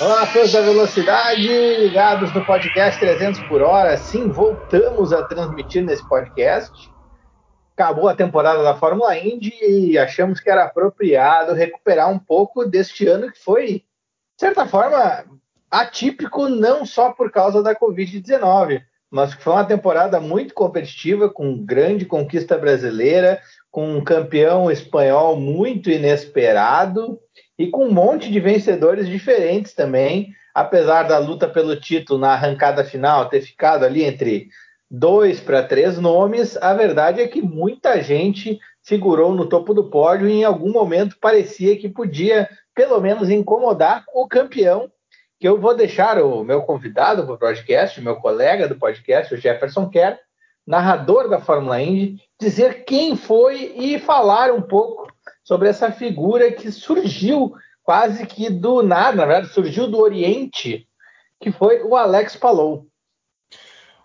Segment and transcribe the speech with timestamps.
[0.00, 1.46] Olá, fãs da velocidade,
[1.78, 3.96] ligados no podcast 300 por hora.
[3.96, 6.90] Sim, voltamos a transmitir nesse podcast.
[7.74, 13.06] Acabou a temporada da Fórmula Indy e achamos que era apropriado recuperar um pouco deste
[13.06, 13.84] ano que foi
[14.40, 15.26] certa forma,
[15.70, 18.80] atípico não só por causa da Covid-19,
[19.10, 23.38] mas foi uma temporada muito competitiva, com grande conquista brasileira,
[23.70, 27.20] com um campeão espanhol muito inesperado
[27.58, 32.82] e com um monte de vencedores diferentes também, apesar da luta pelo título na arrancada
[32.82, 34.48] final ter ficado ali entre
[34.90, 40.26] dois para três nomes, a verdade é que muita gente figurou no topo do pódio
[40.26, 42.48] e em algum momento parecia que podia,
[42.80, 44.90] pelo menos, incomodar o campeão,
[45.38, 49.36] que eu vou deixar o meu convidado para o podcast, meu colega do podcast, o
[49.36, 50.16] Jefferson Kerr,
[50.66, 55.12] narrador da Fórmula Indy, dizer quem foi e falar um pouco
[55.44, 60.88] sobre essa figura que surgiu quase que do nada, na verdade, surgiu do Oriente,
[61.38, 62.86] que foi o Alex Palou.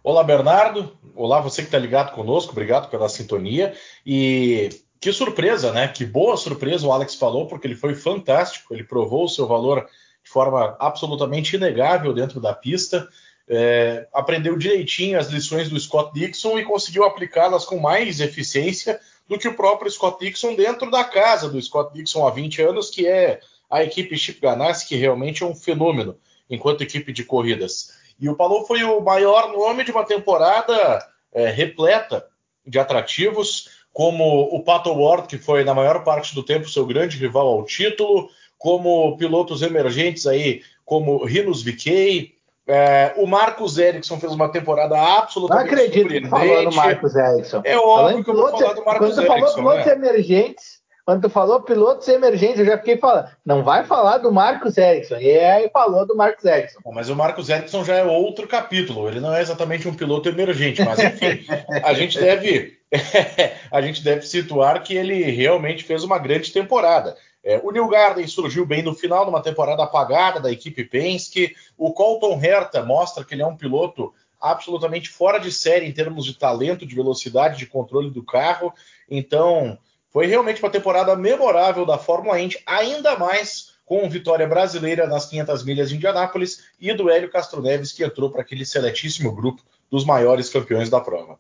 [0.03, 0.97] Olá, Bernardo.
[1.16, 3.73] Olá, você que está ligado conosco, obrigado pela sintonia.
[4.05, 4.67] E
[4.99, 5.88] que surpresa, né?
[5.88, 9.88] Que boa surpresa o Alex falou, porque ele foi fantástico, ele provou o seu valor
[10.23, 13.07] de forma absolutamente inegável dentro da pista.
[13.47, 19.38] É, aprendeu direitinho as lições do Scott Dixon e conseguiu aplicá-las com mais eficiência do
[19.38, 23.07] que o próprio Scott Dixon dentro da casa do Scott Dixon há 20 anos, que
[23.07, 26.17] é a equipe Chip Ganassi, que realmente é um fenômeno
[26.49, 27.93] enquanto equipe de corridas.
[28.19, 32.25] E o Palou foi o maior nome de uma temporada é, repleta
[32.66, 37.17] de atrativos, como o Pato Ward, que foi na maior parte do tempo seu grande
[37.17, 42.35] rival ao título, como pilotos emergentes aí, como Rinos VK,
[42.67, 47.61] é, o Marcos Ericsson fez uma temporada absolutamente Não acredito que falou do Marcos Ericsson.
[47.63, 49.94] É óbvio que eu vou falar do Marcos Quando tu falou pilotos né?
[49.94, 54.78] emergentes, quando tu falou pilotos emergentes, eu já fiquei falando, não vai falar do Marcos
[54.78, 55.16] Ericsson.
[55.19, 56.79] E aí falou do Marcos Ericsson.
[56.84, 59.07] Bom, mas o Marcos Ericsson já é outro capítulo.
[59.07, 61.45] Ele não é exatamente um piloto emergente, mas enfim,
[61.81, 62.78] a gente deve
[63.72, 67.17] a gente deve situar que ele realmente fez uma grande temporada.
[67.44, 71.55] É, o New Garden surgiu bem no final, numa temporada apagada da equipe Penske.
[71.78, 76.25] O Colton Herta mostra que ele é um piloto absolutamente fora de série em termos
[76.25, 78.73] de talento, de velocidade, de controle do carro.
[79.09, 79.78] Então,
[80.09, 85.63] foi realmente uma temporada memorável da Fórmula Indy, ainda mais com vitória brasileira nas 500
[85.63, 89.61] milhas de Indianápolis e do Hélio Castro Neves, que entrou para aquele seletíssimo grupo
[89.91, 91.38] dos maiores campeões da prova.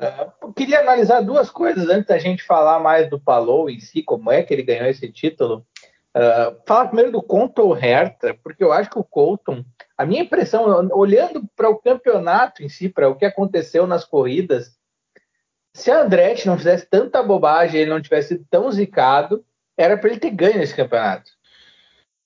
[0.00, 4.32] Uh, queria analisar duas coisas antes da gente falar mais do Palou em si, como
[4.32, 5.66] é que ele ganhou esse título.
[6.16, 9.62] Uh, falar primeiro do Colton Herta, porque eu acho que o Colton,
[9.98, 14.74] a minha impressão, olhando para o campeonato em si, para o que aconteceu nas corridas,
[15.74, 19.44] se a Andretti não fizesse tanta bobagem, ele não tivesse sido tão zicado,
[19.76, 21.30] era para ele ter ganho esse campeonato.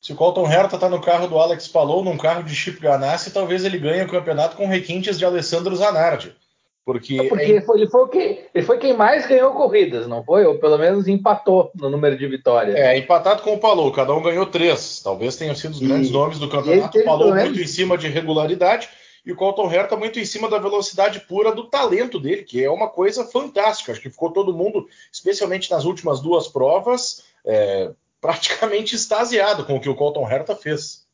[0.00, 3.32] Se o Colton Herta está no carro do Alex Palou, num carro de Chip Ganassi,
[3.32, 6.36] talvez ele ganhe o campeonato com requintes de Alessandro Zanardi.
[6.84, 7.62] Porque, é porque é...
[7.62, 10.44] foi, ele, foi quem, ele foi quem mais ganhou corridas, não foi?
[10.44, 12.76] Ou pelo menos empatou no número de vitórias.
[12.76, 15.00] É, empatado com o Palou, cada um ganhou três.
[15.02, 16.98] Talvez tenham sido os e, grandes nomes do campeonato.
[16.98, 18.90] O Palou muito em cima de regularidade
[19.24, 22.70] e o Colton Herta muito em cima da velocidade pura do talento dele, que é
[22.70, 23.92] uma coisa fantástica.
[23.92, 27.90] Acho que ficou todo mundo, especialmente nas últimas duas provas, é,
[28.20, 31.04] praticamente extasiado com o que o Colton Herta fez.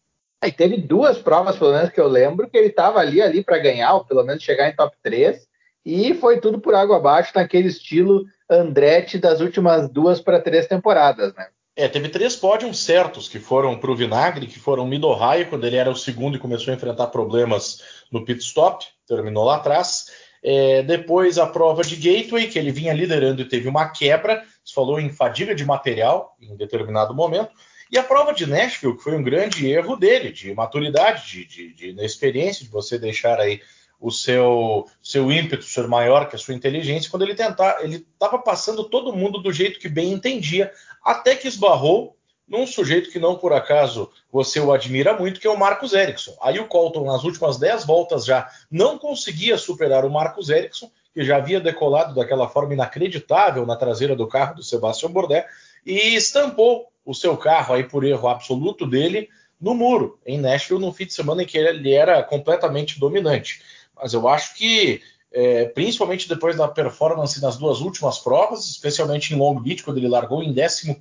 [0.42, 3.58] Aí teve duas provas, pelo menos que eu lembro, que ele estava ali ali para
[3.58, 5.48] ganhar, ou pelo menos chegar em top 3
[5.84, 11.34] e foi tudo por água abaixo naquele estilo Andretti das últimas duas para três temporadas,
[11.34, 11.46] né?
[11.76, 15.66] É, teve três pódios certos que foram para o Vinagre, que foram Mido Raio, quando
[15.66, 17.80] ele era o segundo e começou a enfrentar problemas
[18.10, 20.06] no pit stop, terminou lá atrás.
[20.42, 24.74] É, depois a prova de Gateway, que ele vinha liderando e teve uma quebra, se
[24.74, 27.50] falou em fadiga de material em determinado momento.
[27.90, 31.92] E a prova de Nashville, que foi um grande erro dele, de maturidade, de, de,
[31.92, 33.60] de de você deixar aí
[34.00, 38.38] o seu, seu ímpeto ser maior que a sua inteligência, quando ele tentar, ele estava
[38.38, 40.72] passando todo mundo do jeito que bem entendia,
[41.04, 42.16] até que esbarrou
[42.48, 46.34] num sujeito que não por acaso você o admira muito, que é o Marcos Ericsson.
[46.42, 51.22] Aí o Colton, nas últimas 10 voltas já, não conseguia superar o Marcos Ericsson, que
[51.22, 55.44] já havia decolado daquela forma inacreditável na traseira do carro do Sebastian Bourdais,
[55.84, 59.28] e estampou o seu carro aí por erro absoluto dele
[59.60, 63.60] no muro, em Nashville, no fim de semana em que ele era completamente dominante
[64.00, 65.02] mas eu acho que,
[65.32, 70.08] é, principalmente depois da performance nas duas últimas provas, especialmente em Long Beach, quando ele
[70.08, 70.92] largou em 14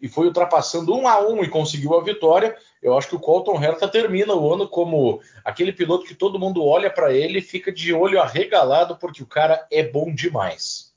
[0.00, 3.62] e foi ultrapassando um a um e conseguiu a vitória, eu acho que o Colton
[3.62, 7.72] Herta termina o ano como aquele piloto que todo mundo olha para ele e fica
[7.72, 10.94] de olho arregalado porque o cara é bom demais.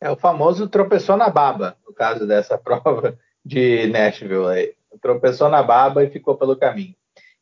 [0.00, 4.74] É o famoso tropeçou na baba, no caso dessa prova de Nashville aí.
[5.02, 6.94] tropeçou na baba e ficou pelo caminho.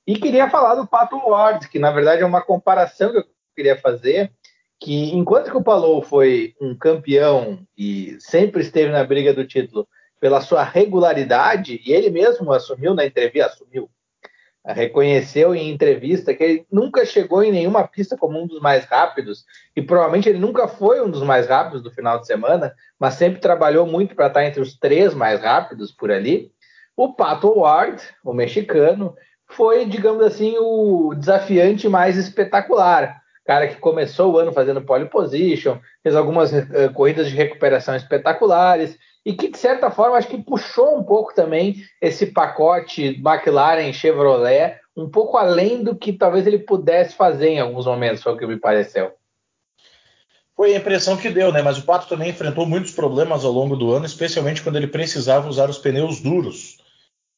[0.09, 3.25] E queria falar do Pato Ward, que na verdade é uma comparação que eu
[3.55, 4.33] queria fazer,
[4.81, 9.87] que enquanto que o Palou foi um campeão e sempre esteve na briga do título
[10.19, 13.91] pela sua regularidade, e ele mesmo assumiu na entrevista, assumiu,
[14.65, 19.45] reconheceu em entrevista que ele nunca chegou em nenhuma pista como um dos mais rápidos,
[19.77, 23.43] e provavelmente ele nunca foi um dos mais rápidos do final de semana, mas sempre
[23.43, 26.51] trabalhou muito para estar entre os três mais rápidos por ali.
[26.97, 29.15] O Pato Ward, o mexicano,
[29.49, 33.21] foi, digamos assim, o desafiante mais espetacular.
[33.45, 38.99] Cara que começou o ano fazendo pole position, fez algumas uh, corridas de recuperação espetaculares,
[39.25, 44.77] e que, de certa forma, acho que puxou um pouco também esse pacote McLaren Chevrolet,
[44.97, 48.47] um pouco além do que talvez ele pudesse fazer em alguns momentos, foi o que
[48.47, 49.13] me pareceu.
[50.57, 51.63] Foi a impressão que deu, né?
[51.63, 55.49] Mas o Pato também enfrentou muitos problemas ao longo do ano, especialmente quando ele precisava
[55.49, 56.79] usar os pneus duros.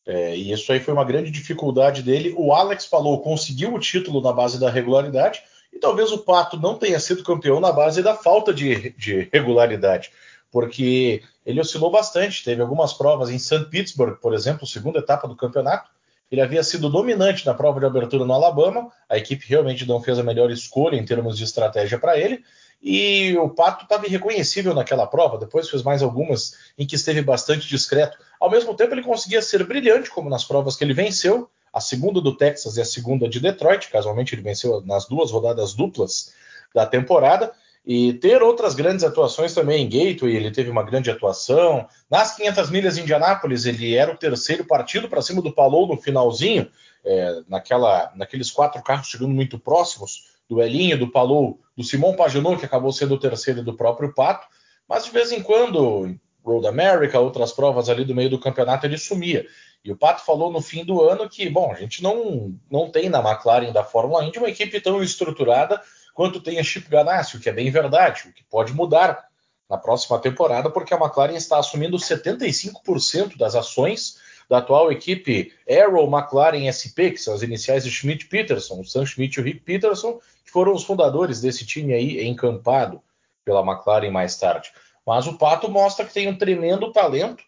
[0.06, 2.34] É, e isso aí foi uma grande dificuldade dele.
[2.36, 5.42] O Alex falou, conseguiu o título na base da regularidade,
[5.72, 10.10] e talvez o Pato não tenha sido campeão na base da falta de, de regularidade
[10.50, 12.44] porque ele oscilou bastante.
[12.44, 13.66] Teve algumas provas em St.
[13.66, 15.90] Petersburg, por exemplo, segunda etapa do campeonato.
[16.30, 18.90] Ele havia sido dominante na prova de abertura no Alabama.
[19.08, 22.44] A equipe realmente não fez a melhor escolha em termos de estratégia para ele.
[22.82, 25.36] E o Pato estava irreconhecível naquela prova.
[25.36, 28.18] Depois fez mais algumas em que esteve bastante discreto.
[28.40, 31.48] Ao mesmo tempo, ele conseguia ser brilhante, como nas provas que ele venceu.
[31.72, 33.90] A segunda do Texas e a segunda de Detroit.
[33.90, 36.32] Casualmente, ele venceu nas duas rodadas duplas
[36.74, 37.52] da temporada.
[37.86, 41.86] E ter outras grandes atuações também em Gateway, ele teve uma grande atuação.
[42.10, 45.96] Nas 500 milhas de Indianápolis, ele era o terceiro partido para cima do Palou no
[45.96, 46.70] finalzinho,
[47.04, 52.58] é, naquela, naqueles quatro carros chegando muito próximos do Elinho, do Palou, do Simon Pagenaud,
[52.58, 54.48] que acabou sendo o terceiro do próprio Pato.
[54.88, 56.12] Mas de vez em quando,
[56.44, 59.46] Road America, outras provas ali do meio do campeonato, ele sumia.
[59.84, 63.08] E o Pato falou no fim do ano que, bom, a gente não, não tem
[63.08, 65.80] na McLaren da Fórmula Indy uma equipe tão estruturada
[66.12, 69.24] quanto tem a Chip Ganassi, o que é bem verdade, o que pode mudar
[69.70, 74.18] na próxima temporada, porque a McLaren está assumindo 75% das ações
[74.50, 79.06] da atual equipe Arrow McLaren SP, que são as iniciais de Schmidt Peterson, o Sam
[79.06, 80.18] Schmidt e o Rick Peterson,
[80.50, 83.00] que foram os fundadores desse time aí encampado
[83.44, 84.72] pela McLaren mais tarde.
[85.06, 87.42] Mas o Pato mostra que tem um tremendo talento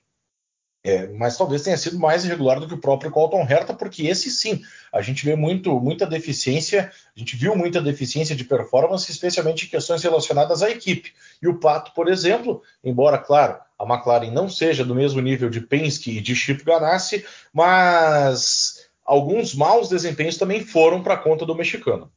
[0.84, 4.30] é, mas talvez tenha sido mais irregular do que o próprio Colton Herta, porque esse
[4.30, 4.62] sim,
[4.92, 9.68] a gente vê muito, muita deficiência, a gente viu muita deficiência de performance, especialmente em
[9.68, 11.14] questões relacionadas à equipe.
[11.40, 15.60] E o Pato, por exemplo, embora, claro, a McLaren não seja do mesmo nível de
[15.60, 22.10] Penske e de Chip Ganassi, mas alguns maus desempenhos também foram para conta do mexicano.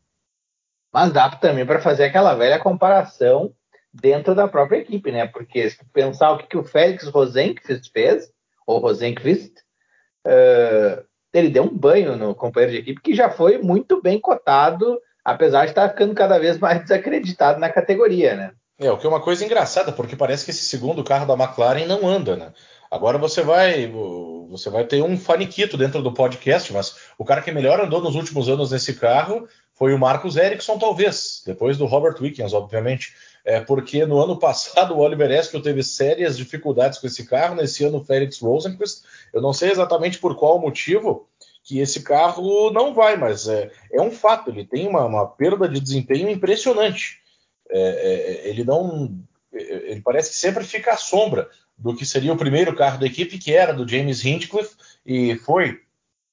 [0.95, 3.51] Mas dá também para fazer aquela velha comparação
[3.93, 5.27] dentro da própria equipe, né?
[5.27, 8.31] Porque se pensar o que, que o Félix Rosenqvist fez,
[8.65, 9.51] ou Rosenqvist,
[10.25, 11.03] uh,
[11.33, 15.65] ele deu um banho no companheiro de equipe que já foi muito bem cotado, apesar
[15.65, 18.51] de estar ficando cada vez mais desacreditado na categoria, né?
[18.79, 21.85] É, o que é uma coisa engraçada, porque parece que esse segundo carro da McLaren
[21.85, 22.53] não anda, né?
[22.89, 23.91] Agora você vai
[24.49, 28.15] você vai ter um faniquito dentro do podcast, mas o cara que melhor andou nos
[28.15, 33.13] últimos anos nesse carro foi o Marcos Ericsson, talvez, depois do Robert Wickens, obviamente
[33.45, 37.83] é, porque no ano passado o Oliver Eskel teve sérias dificuldades com esse carro, nesse
[37.83, 41.27] ano o Felix Rosenquist, eu não sei exatamente por qual motivo
[41.63, 45.69] que esse carro não vai, mas é, é um fato, ele tem uma, uma, perda
[45.69, 47.19] de desempenho impressionante.
[47.69, 49.19] É, é ele não,
[49.51, 53.37] ele parece que sempre fica à sombra do que seria o primeiro carro da equipe,
[53.37, 55.81] que era do James Hinchcliffe e foi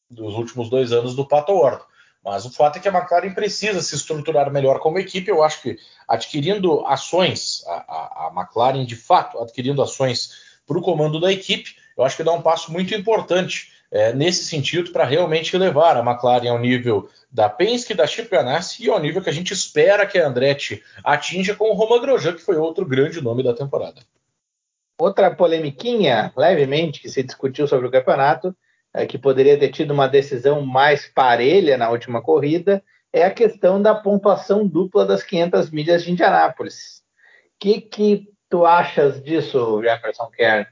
[0.09, 1.83] dos últimos dois anos do Pato Ward.
[2.25, 5.29] Mas o fato é que a McLaren precisa se estruturar melhor como equipe.
[5.29, 5.77] Eu acho que
[6.07, 10.31] adquirindo ações, a, a, McLaren de fato adquirindo ações
[10.65, 14.45] para o comando da equipe, eu acho que dá um passo muito importante é, nesse
[14.45, 19.01] sentido para realmente levar a McLaren ao nível da Penske, da Chip Ganassi e ao
[19.01, 22.57] nível que a gente espera que a Andretti atinja com o Romain Grosjean, que foi
[22.57, 24.01] outro grande nome da temporada.
[24.99, 28.55] Outra polemiquinha, levemente, que se discutiu sobre o campeonato
[28.95, 32.83] é, que poderia ter tido uma decisão mais parelha na última corrida,
[33.13, 37.03] é a questão da pontuação dupla das 500 milhas de Indianápolis.
[37.57, 40.67] O que, que tu achas disso, Jefferson Kern?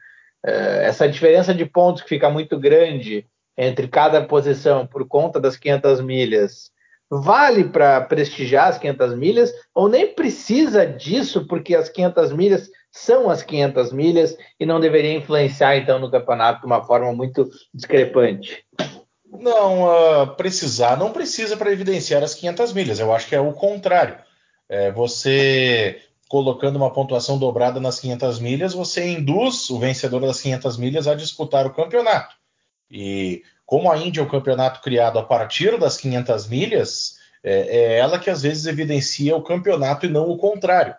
[0.45, 5.57] É, essa diferença de pontos que fica muito grande entre cada posição por conta das
[5.57, 6.71] 500 milhas,
[7.11, 13.31] vale para prestigiar as 500 milhas ou nem precisa disso porque as 500 milhas são
[13.31, 18.65] as 500 milhas e não deveria influenciar então no campeonato de uma forma muito discrepante.
[19.33, 22.99] Não, uh, precisar não precisa para evidenciar as 500 milhas.
[22.99, 24.19] Eu acho que é o contrário.
[24.69, 30.77] É, você colocando uma pontuação dobrada nas 500 milhas, você induz o vencedor das 500
[30.77, 32.37] milhas a disputar o campeonato.
[32.89, 37.99] E como a Indy é um campeonato criado a partir das 500 milhas, é, é
[37.99, 40.95] ela que às vezes evidencia o campeonato e não o contrário.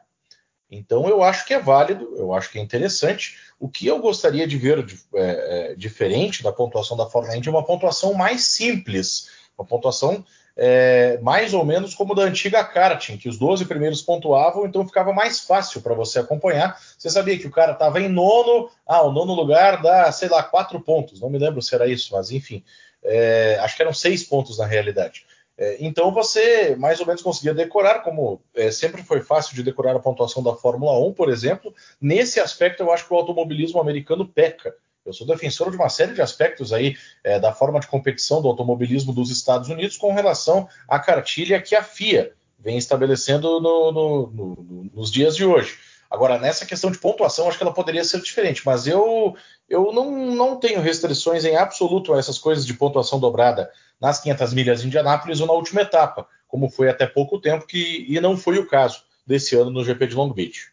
[0.72, 3.38] Então eu acho que é válido, eu acho que é interessante.
[3.60, 7.66] O que eu gostaria de ver é, é, diferente da pontuação da Indy é uma
[7.66, 10.26] pontuação mais simples, uma pontuação
[10.56, 15.14] é, mais ou menos como da antiga karting, que os 12 primeiros pontuavam, então ficava
[15.14, 16.80] mais fácil para você acompanhar.
[16.98, 20.42] Você sabia que o cara estava em nono, ah, o nono lugar dá, sei lá,
[20.44, 22.64] quatro pontos, não me lembro se era isso, mas enfim,
[23.04, 25.26] é, acho que eram seis pontos na realidade.
[25.62, 29.96] É, então você mais ou menos conseguia decorar, como é, sempre foi fácil de decorar
[29.96, 31.72] a pontuação da Fórmula 1, por exemplo.
[32.02, 34.74] Nesse aspecto, eu acho que o automobilismo americano peca.
[35.06, 38.48] Eu sou defensor de uma série de aspectos aí é, da forma de competição do
[38.48, 44.28] automobilismo dos Estados Unidos com relação à cartilha que a FIA vem estabelecendo no, no,
[44.32, 45.78] no, nos dias de hoje.
[46.10, 49.36] Agora, nessa questão de pontuação, acho que ela poderia ser diferente, mas eu,
[49.70, 53.70] eu não, não tenho restrições em absoluto a essas coisas de pontuação dobrada
[54.02, 58.06] nas 500 milhas de Indianápolis ou na última etapa, como foi até pouco tempo, que,
[58.10, 60.72] e não foi o caso desse ano no GP de Long Beach.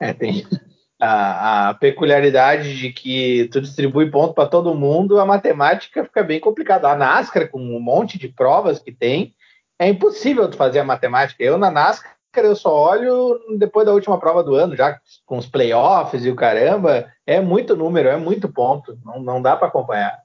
[0.00, 0.46] É, tem
[1.00, 6.38] a, a peculiaridade de que tu distribui ponto para todo mundo, a matemática fica bem
[6.38, 6.88] complicada.
[6.88, 9.34] A NASCAR, com um monte de provas que tem,
[9.78, 11.42] é impossível tu fazer a matemática.
[11.42, 15.46] Eu, na NASCAR, eu só olho depois da última prova do ano, já com os
[15.46, 17.10] playoffs e o caramba.
[17.26, 18.98] É muito número, é muito ponto.
[19.04, 20.19] Não, não dá para acompanhar.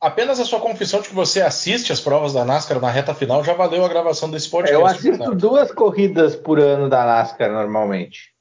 [0.00, 3.42] Apenas a sua confissão de que você assiste as provas da NASCAR na reta final
[3.42, 4.74] já valeu a gravação desse podcast.
[4.80, 8.32] Eu assisto duas corridas por ano da NASCAR normalmente,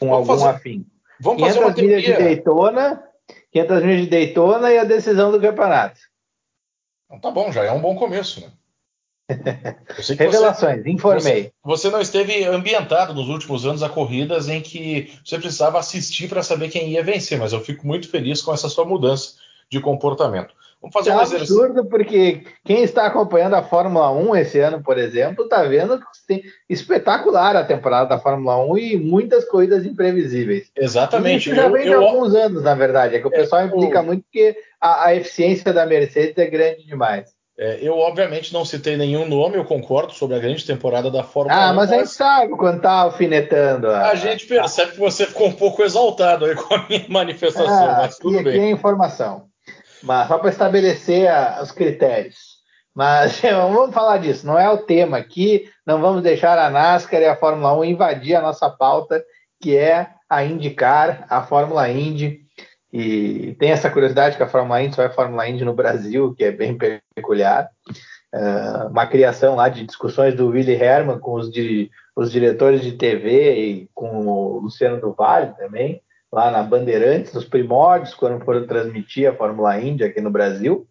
[0.00, 0.56] com Vamos algum fazer...
[0.56, 0.86] afim.
[1.20, 3.04] Vamos 500 fazer uma milhas de Daytona,
[3.52, 6.00] 500 milhas de Daytona e a decisão do campeonato.
[7.06, 8.48] Então tá bom, já é um bom começo, né?
[10.18, 11.52] Revelações, você, informei.
[11.62, 16.28] Você, você, não esteve ambientado nos últimos anos a corridas em que você precisava assistir
[16.28, 19.36] para saber quem ia vencer, mas eu fico muito feliz com essa sua mudança
[19.70, 20.54] de comportamento.
[20.84, 24.98] Vamos fazer é um absurdo porque quem está acompanhando a Fórmula 1 esse ano, por
[24.98, 30.70] exemplo, está vendo que tem espetacular a temporada da Fórmula 1 e muitas corridas imprevisíveis.
[30.76, 31.48] Exatamente.
[31.48, 32.06] Isso já vem eu, de eu...
[32.06, 33.16] alguns anos, na verdade.
[33.16, 34.02] É que o pessoal é, implica eu...
[34.02, 37.32] muito que a, a, eficiência da Mercedes é grande demais.
[37.58, 41.56] É, eu, obviamente, não citei nenhum nome, eu concordo sobre a grande temporada da Fórmula
[41.56, 41.70] ah, 1.
[41.70, 43.88] Ah, mas, mas a gente sabe quando tá alfinetando.
[43.88, 44.10] A...
[44.10, 47.98] a gente percebe que você ficou um pouco exaltado aí com a minha manifestação, ah,
[48.02, 48.54] mas tudo aqui, bem.
[48.54, 49.53] Aqui é informação
[50.04, 52.54] mas só para estabelecer a, os critérios.
[52.94, 57.26] Mas vamos falar disso, não é o tema aqui, não vamos deixar a NASCAR e
[57.26, 59.24] a Fórmula 1 invadir a nossa pauta,
[59.60, 62.44] que é a IndyCar, a Fórmula Indy.
[62.92, 66.44] E tem essa curiosidade que a Fórmula Indy só é Fórmula Indy no Brasil, que
[66.44, 66.78] é bem
[67.14, 67.68] peculiar.
[68.32, 71.50] Uh, uma criação lá de discussões do Willy Herman com os,
[72.16, 76.02] os diretores de TV e com o Luciano do Vale também
[76.34, 80.84] lá na Bandeirantes, nos primórdios, quando foram transmitir a Fórmula Indy aqui no Brasil.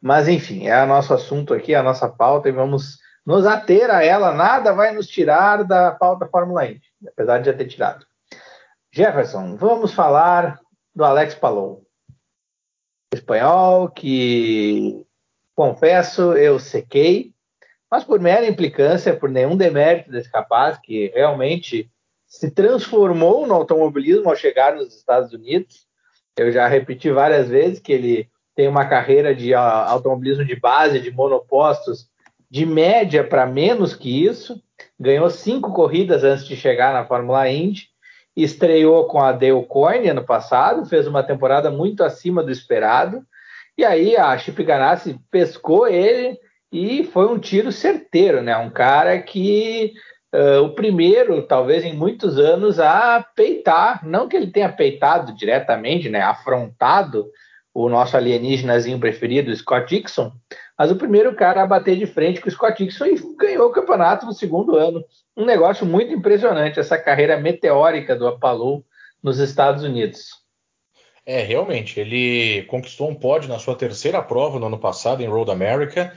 [0.00, 4.02] Mas, enfim, é o nosso assunto aqui, a nossa pauta, e vamos nos ater a
[4.02, 4.32] ela.
[4.32, 8.06] Nada vai nos tirar da pauta Fórmula Indy, apesar de já ter tirado.
[8.90, 10.58] Jefferson, vamos falar
[10.94, 11.84] do Alex Palou.
[13.12, 15.06] Espanhol que,
[15.54, 17.34] confesso, eu sequei,
[17.90, 21.90] mas por mera implicância, por nenhum demérito desse capaz, que realmente
[22.28, 25.86] se transformou no automobilismo ao chegar nos Estados Unidos.
[26.36, 31.10] Eu já repeti várias vezes que ele tem uma carreira de automobilismo de base, de
[31.10, 32.08] monopostos,
[32.50, 34.60] de média para menos que isso.
[35.00, 37.88] Ganhou cinco corridas antes de chegar na Fórmula Indy.
[38.36, 43.22] Estreou com a Dale Coyne ano passado, fez uma temporada muito acima do esperado.
[43.76, 46.38] E aí a Chip Ganassi pescou ele
[46.70, 48.56] e foi um tiro certeiro, né?
[48.56, 49.92] Um cara que
[50.34, 56.08] uh, o primeiro, talvez em muitos anos, a peitar, não que ele tenha peitado diretamente,
[56.08, 57.30] né, afrontado
[57.74, 60.32] o nosso alienígenazinho preferido, Scott Dixon,
[60.76, 63.72] mas o primeiro cara a bater de frente com o Scott Dixon e ganhou o
[63.72, 65.04] campeonato no segundo ano.
[65.36, 68.84] Um negócio muito impressionante, essa carreira meteórica do Apollo
[69.22, 70.30] nos Estados Unidos.
[71.24, 75.50] É, realmente, ele conquistou um pódio na sua terceira prova no ano passado em Road
[75.50, 76.12] America,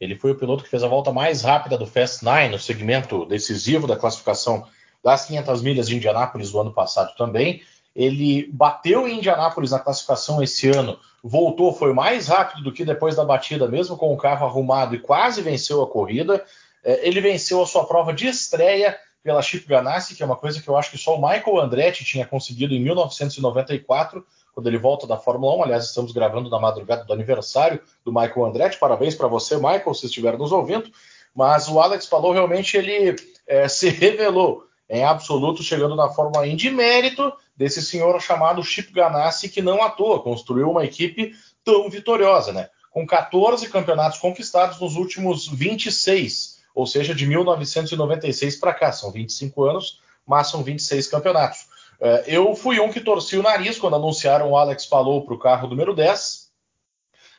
[0.00, 3.24] ele foi o piloto que fez a volta mais rápida do Fast Nine, no segmento
[3.26, 4.66] decisivo da classificação
[5.02, 7.62] das 500 milhas de Indianápolis do ano passado também.
[7.94, 13.14] Ele bateu em Indianápolis na classificação esse ano, voltou, foi mais rápido do que depois
[13.14, 16.44] da batida, mesmo com o carro arrumado, e quase venceu a corrida.
[16.82, 20.60] É, ele venceu a sua prova de estreia pela Chip Ganassi, que é uma coisa
[20.60, 25.06] que eu acho que só o Michael Andretti tinha conseguido em 1994, quando ele volta
[25.06, 25.62] da Fórmula 1.
[25.64, 28.78] Aliás, estamos gravando na madrugada do aniversário do Michael Andretti.
[28.78, 30.90] Parabéns para você, Michael, se estiver nos ouvindo.
[31.34, 36.56] Mas o Alex falou realmente ele é, se revelou em absoluto chegando na Fórmula 1
[36.56, 41.32] de mérito desse senhor chamado Chip Ganassi, que não à toa construiu uma equipe
[41.64, 42.68] tão vitoriosa, né?
[42.90, 49.64] Com 14 campeonatos conquistados nos últimos 26, ou seja, de 1996 para cá, são 25
[49.64, 51.66] anos, mas são 26 campeonatos.
[52.00, 55.38] É, eu fui um que torci o nariz quando anunciaram o Alex Palou para o
[55.38, 56.50] carro número 10.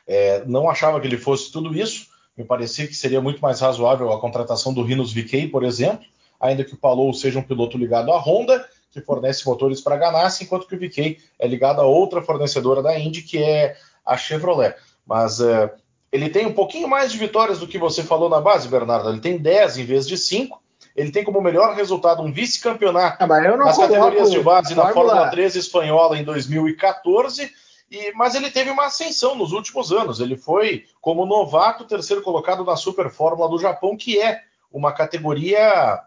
[0.06, 2.08] É, não achava que ele fosse tudo isso.
[2.36, 6.04] Me parecia que seria muito mais razoável a contratação do Rinos VK, por exemplo,
[6.38, 9.98] ainda que o Palou seja um piloto ligado à Honda, que fornece motores para a
[9.98, 14.16] Ganassi, enquanto que o VK é ligado a outra fornecedora da Indy, que é a
[14.16, 14.74] Chevrolet.
[15.06, 15.72] Mas é,
[16.12, 19.08] ele tem um pouquinho mais de vitórias do que você falou na base, Bernardo.
[19.08, 20.62] Ele tem 10 em vez de 5
[20.96, 25.54] ele tem como melhor resultado um vice-campeonato ah, nas categorias de base na Fórmula 3
[25.54, 27.52] espanhola em 2014.
[27.90, 30.20] E, mas ele teve uma ascensão nos últimos anos.
[30.20, 34.40] Ele foi, como novato, terceiro colocado na Super Fórmula do Japão, que é
[34.72, 36.00] uma categoria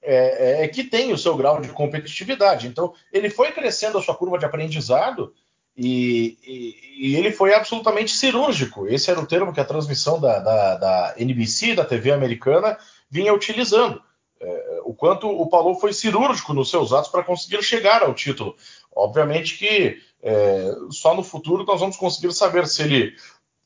[0.00, 2.68] é, é, que tem o seu grau de competitividade.
[2.68, 5.34] Então, ele foi crescendo a sua curva de aprendizado
[5.76, 8.86] e, e, e, ele foi absolutamente cirúrgico.
[8.86, 12.78] Esse era o termo que a transmissão da, da, da NBC, da TV americana,
[13.10, 14.00] vinha utilizando
[14.40, 18.56] é, o quanto o Paulo foi cirúrgico nos seus atos para conseguir chegar ao título.
[18.94, 23.14] Obviamente que é, só no futuro nós vamos conseguir saber se ele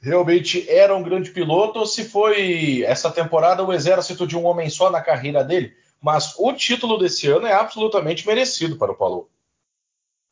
[0.00, 4.70] realmente era um grande piloto ou se foi essa temporada o exército de um homem
[4.70, 5.74] só na carreira dele.
[6.00, 9.28] Mas o título desse ano é absolutamente merecido para o Paulo.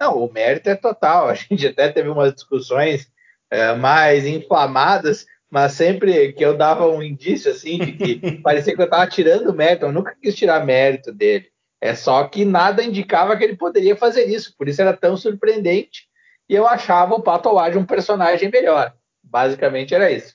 [0.01, 1.29] Não, o mérito é total.
[1.29, 3.11] A gente até teve umas discussões
[3.51, 8.81] é, mais inflamadas mas sempre que eu dava um indício assim de que parecia que
[8.81, 11.47] eu estava tirando mérito, eu nunca quis tirar mérito dele.
[11.81, 16.09] É só que nada indicava que ele poderia fazer isso, por isso era tão surpreendente
[16.49, 18.93] e eu achava o Pato Ward um personagem melhor.
[19.23, 20.35] Basicamente era isso.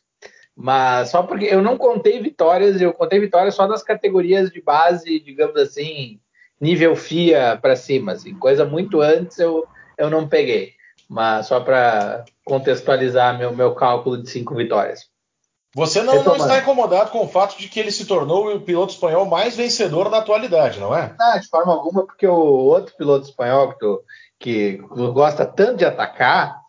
[0.56, 5.20] Mas só porque eu não contei vitórias, eu contei vitórias só das categorias de base,
[5.20, 6.20] digamos assim,
[6.62, 9.66] nível FIA para cima, assim, coisa muito antes eu,
[9.98, 10.74] eu não peguei
[11.10, 15.12] mas só para contextualizar meu, meu cálculo de cinco vitórias.
[15.76, 18.94] Você não, não, está incomodado com o fato de que ele se tornou o piloto
[18.94, 21.16] espanhol mais vencedor da atualidade, não é?
[21.18, 24.04] Não, de forma alguma, porque o outro piloto espanhol que, tu,
[24.40, 24.78] que
[25.14, 26.63] gosta tanto de atacar,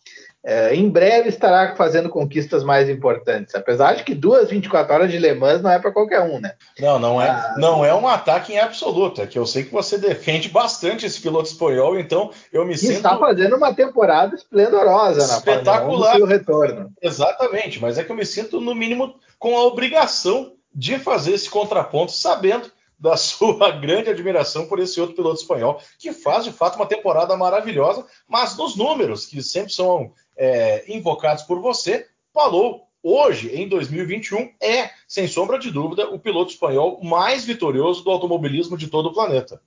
[0.44, 3.54] é, em breve estará fazendo conquistas mais importantes.
[3.54, 6.52] Apesar de que duas 24 horas de Le Mans não é para qualquer um, né?
[6.78, 9.22] Não, não é, ah, não é um ataque em absoluto.
[9.22, 12.92] É que eu sei que você defende bastante esse piloto espanhol, então eu me sinto.
[12.92, 16.92] Está fazendo uma temporada esplendorosa espetacular no retorno.
[17.00, 21.48] Exatamente, mas é que eu me sinto no mínimo com a obrigação de fazer esse
[21.48, 26.76] contraponto, sabendo da sua grande admiração por esse outro piloto espanhol, que faz de fato
[26.76, 33.54] uma temporada maravilhosa, mas nos números, que sempre são é, invocados por você, falou hoje,
[33.54, 38.88] em 2021, é, sem sombra de dúvida, o piloto espanhol mais vitorioso do automobilismo de
[38.88, 39.60] todo o planeta.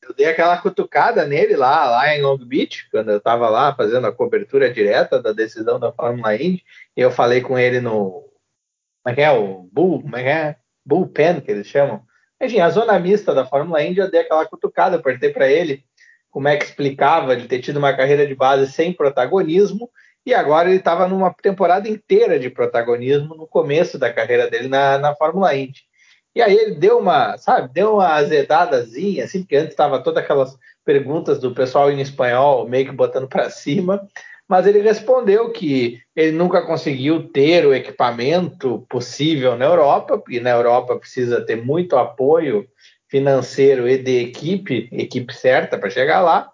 [0.00, 4.06] Eu dei aquela cutucada nele lá, lá em Long Beach, quando eu estava lá fazendo
[4.06, 6.62] a cobertura direta da decisão da Fórmula Indy,
[6.96, 8.22] e eu falei com ele no.
[9.02, 9.30] Como é que é?
[9.32, 10.56] O Bull, como é que é?
[10.84, 12.02] Bullpen, que eles chamam.
[12.40, 15.82] Enfim, a zona mista da Fórmula Indy, eu dei aquela cutucada, apertei para ele
[16.34, 19.88] como é que explicava ele ter tido uma carreira de base sem protagonismo
[20.26, 24.98] e agora ele estava numa temporada inteira de protagonismo no começo da carreira dele na,
[24.98, 25.82] na Fórmula Indy.
[26.34, 30.58] E aí ele deu uma, sabe, deu uma azedadazinha, assim, porque antes estava todas aquelas
[30.84, 34.04] perguntas do pessoal em espanhol meio que botando para cima,
[34.48, 40.50] mas ele respondeu que ele nunca conseguiu ter o equipamento possível na Europa, porque na
[40.50, 42.66] Europa precisa ter muito apoio
[43.14, 46.50] financeiro e de equipe, equipe certa para chegar lá,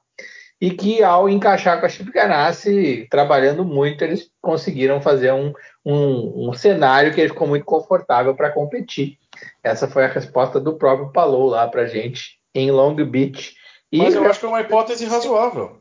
[0.61, 6.51] e que ao encaixar com a Chip Ganassi, trabalhando muito, eles conseguiram fazer um, um,
[6.51, 9.17] um cenário que ele ficou muito confortável para competir.
[9.65, 13.57] Essa foi a resposta do próprio Palou lá para gente em Long Beach.
[13.91, 15.81] E Mas eu acho que é uma hipótese razoável.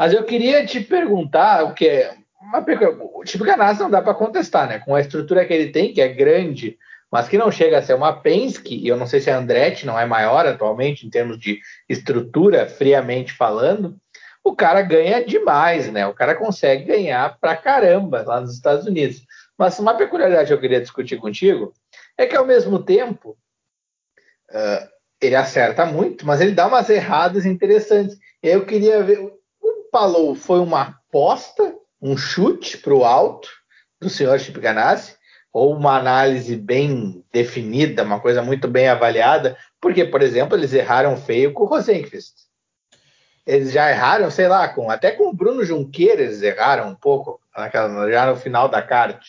[0.00, 2.64] Mas eu queria te perguntar o que é uma
[2.98, 4.78] o Chip Ganassi não dá para contestar, né?
[4.78, 6.78] Com a estrutura que ele tem, que é grande,
[7.12, 9.84] mas que não chega a ser uma Penske, e eu não sei se a Andretti
[9.84, 13.98] não é maior atualmente em termos de estrutura, friamente falando,
[14.42, 16.06] o cara ganha demais, né?
[16.06, 19.22] O cara consegue ganhar pra caramba lá nos Estados Unidos.
[19.58, 21.74] Mas uma peculiaridade que eu queria discutir contigo
[22.16, 23.36] é que, ao mesmo tempo,
[24.50, 24.88] uh,
[25.20, 28.16] ele acerta muito, mas ele dá umas erradas interessantes.
[28.42, 29.18] Eu queria ver.
[29.60, 33.48] O Palou foi uma aposta, um chute para o alto
[34.00, 35.14] do senhor Chip Ganassi,
[35.52, 41.16] ou uma análise bem definida, uma coisa muito bem avaliada, porque, por exemplo, eles erraram
[41.16, 42.32] feio com o Rosenqvist.
[43.46, 47.40] Eles já erraram, sei lá, com, até com o Bruno Junqueira eles erraram um pouco,
[47.56, 49.20] naquela, já no final da kart.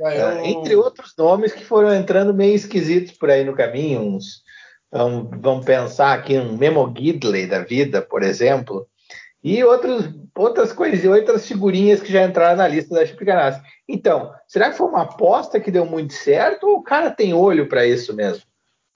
[0.00, 4.42] Uh, entre outros nomes que foram entrando meio esquisitos por aí no caminho, uns,
[4.90, 8.88] vamos, vamos pensar aqui um Memo Gidley da vida, por exemplo,
[9.42, 13.60] e outros, outras coisas, outras figurinhas que já entraram na lista da Ganassi.
[13.88, 17.68] Então, será que foi uma aposta que deu muito certo ou o cara tem olho
[17.68, 18.42] para isso mesmo?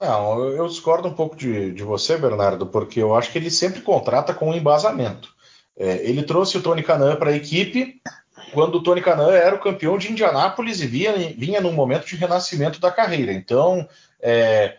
[0.00, 3.80] Não, eu discordo um pouco de, de, você, Bernardo, porque eu acho que ele sempre
[3.80, 5.28] contrata com um embasamento.
[5.76, 8.02] É, ele trouxe o Tony Canan para a equipe
[8.52, 12.16] quando o Tony Canan era o campeão de Indianápolis e vinha, vinha num momento de
[12.16, 13.32] renascimento da carreira.
[13.32, 13.88] Então,
[14.20, 14.76] é,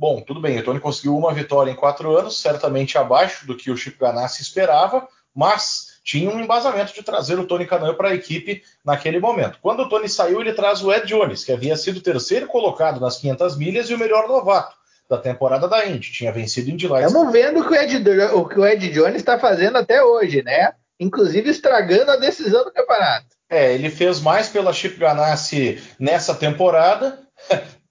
[0.00, 3.70] bom, tudo bem, o Tony conseguiu uma vitória em quatro anos, certamente abaixo do que
[3.70, 8.14] o Chip Ganassi esperava, mas tinha um embasamento de trazer o Tony Canan para a
[8.14, 9.58] equipe naquele momento.
[9.60, 13.18] Quando o Tony saiu, ele traz o Ed Jones, que havia sido terceiro colocado nas
[13.18, 14.74] 500 milhas e o melhor novato
[15.06, 16.10] da temporada da Indy.
[16.10, 17.12] Tinha vencido Indy Lights.
[17.12, 20.42] Estamos vendo o que o Ed, o que o Ed Jones está fazendo até hoje,
[20.42, 20.72] né?
[20.98, 23.26] Inclusive estragando a decisão do campeonato.
[23.50, 27.18] É, ele fez mais pela Chip Ganassi nessa temporada,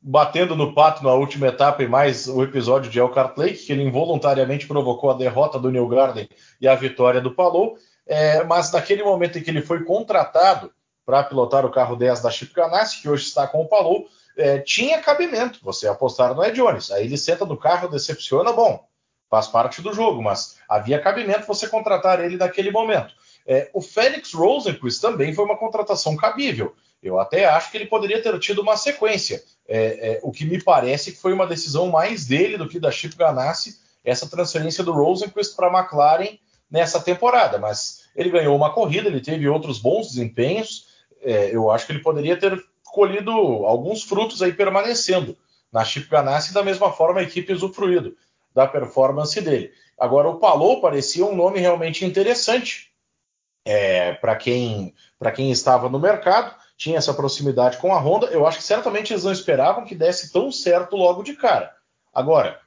[0.02, 3.84] batendo no pato na última etapa e mais o episódio de Elkhart Lake, que ele
[3.84, 6.30] involuntariamente provocou a derrota do New Garden
[6.62, 7.78] e a vitória do Palou.
[8.08, 10.72] É, mas naquele momento em que ele foi contratado
[11.06, 14.08] para pilotar o carro 10 da Chip Ganassi, que hoje está com o Palou,
[14.38, 16.92] é, tinha cabimento você apostar no Ed Jones.
[16.92, 18.88] Aí ele senta no carro, decepciona, bom,
[19.30, 23.14] faz parte do jogo, mas havia cabimento você contratar ele naquele momento.
[23.46, 26.76] É, o Félix Rosenquist também foi uma contratação cabível.
[27.02, 29.44] Eu até acho que ele poderia ter tido uma sequência.
[29.68, 29.78] É,
[30.12, 33.16] é, o que me parece que foi uma decisão mais dele do que da Chip
[33.16, 36.38] Ganassi, essa transferência do Rosenquist para a McLaren
[36.70, 37.58] nessa temporada.
[37.58, 40.88] Mas ele ganhou uma corrida, ele teve outros bons desempenhos.
[41.22, 45.38] É, eu acho que ele poderia ter colhido alguns frutos aí permanecendo
[45.72, 48.16] na Chip Ganassi, da mesma forma a equipe usufruído
[48.54, 49.72] da performance dele.
[49.98, 52.90] Agora, o Palou parecia um nome realmente interessante
[53.66, 54.94] é, para quem,
[55.36, 58.28] quem estava no mercado, tinha essa proximidade com a Honda.
[58.28, 61.76] Eu acho que certamente eles não esperavam que desse tão certo logo de cara.
[62.14, 62.58] Agora,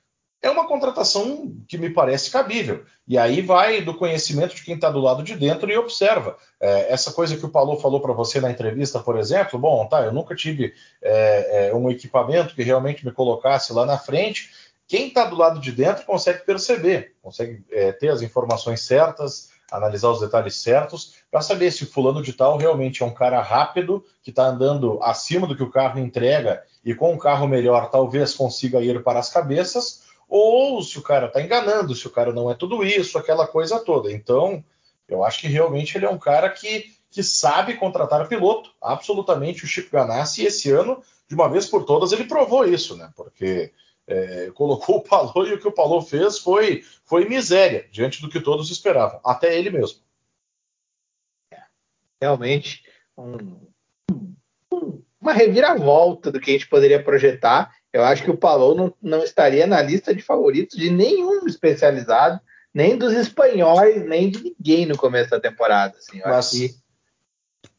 [0.42, 2.84] é uma contratação que me parece cabível.
[3.08, 6.36] E aí vai do conhecimento de quem está do lado de dentro e observa.
[6.60, 10.02] É, essa coisa que o Paulo falou para você na entrevista, por exemplo, bom, tá,
[10.02, 14.50] eu nunca tive é, é, um equipamento que realmente me colocasse lá na frente.
[14.86, 20.10] Quem está do lado de dentro consegue perceber, consegue é, ter as informações certas, analisar
[20.10, 24.30] os detalhes certos, para saber se fulano de tal realmente é um cara rápido, que
[24.30, 28.80] está andando acima do que o carro entrega e com um carro melhor talvez consiga
[28.80, 32.54] ir para as cabeças, ou se o cara está enganando, se o cara não é
[32.54, 34.12] tudo isso, aquela coisa toda.
[34.12, 34.62] Então,
[35.08, 39.66] eu acho que realmente ele é um cara que, que sabe contratar piloto, absolutamente o
[39.66, 43.10] Chico Ganassi, esse ano, de uma vez por todas, ele provou isso, né?
[43.16, 43.72] Porque
[44.12, 48.28] é, colocou o Palou e o que o Palou fez foi, foi miséria diante do
[48.28, 50.00] que todos esperavam, até ele mesmo.
[52.20, 52.84] Realmente,
[53.18, 53.58] um,
[55.20, 59.22] uma reviravolta do que a gente poderia projetar eu acho que o Palou não, não
[59.22, 62.40] estaria na lista de favoritos de nenhum especializado,
[62.72, 65.94] nem dos espanhóis, nem de ninguém no começo da temporada.
[65.98, 66.18] Assim.
[66.18, 66.74] Eu mas, acho que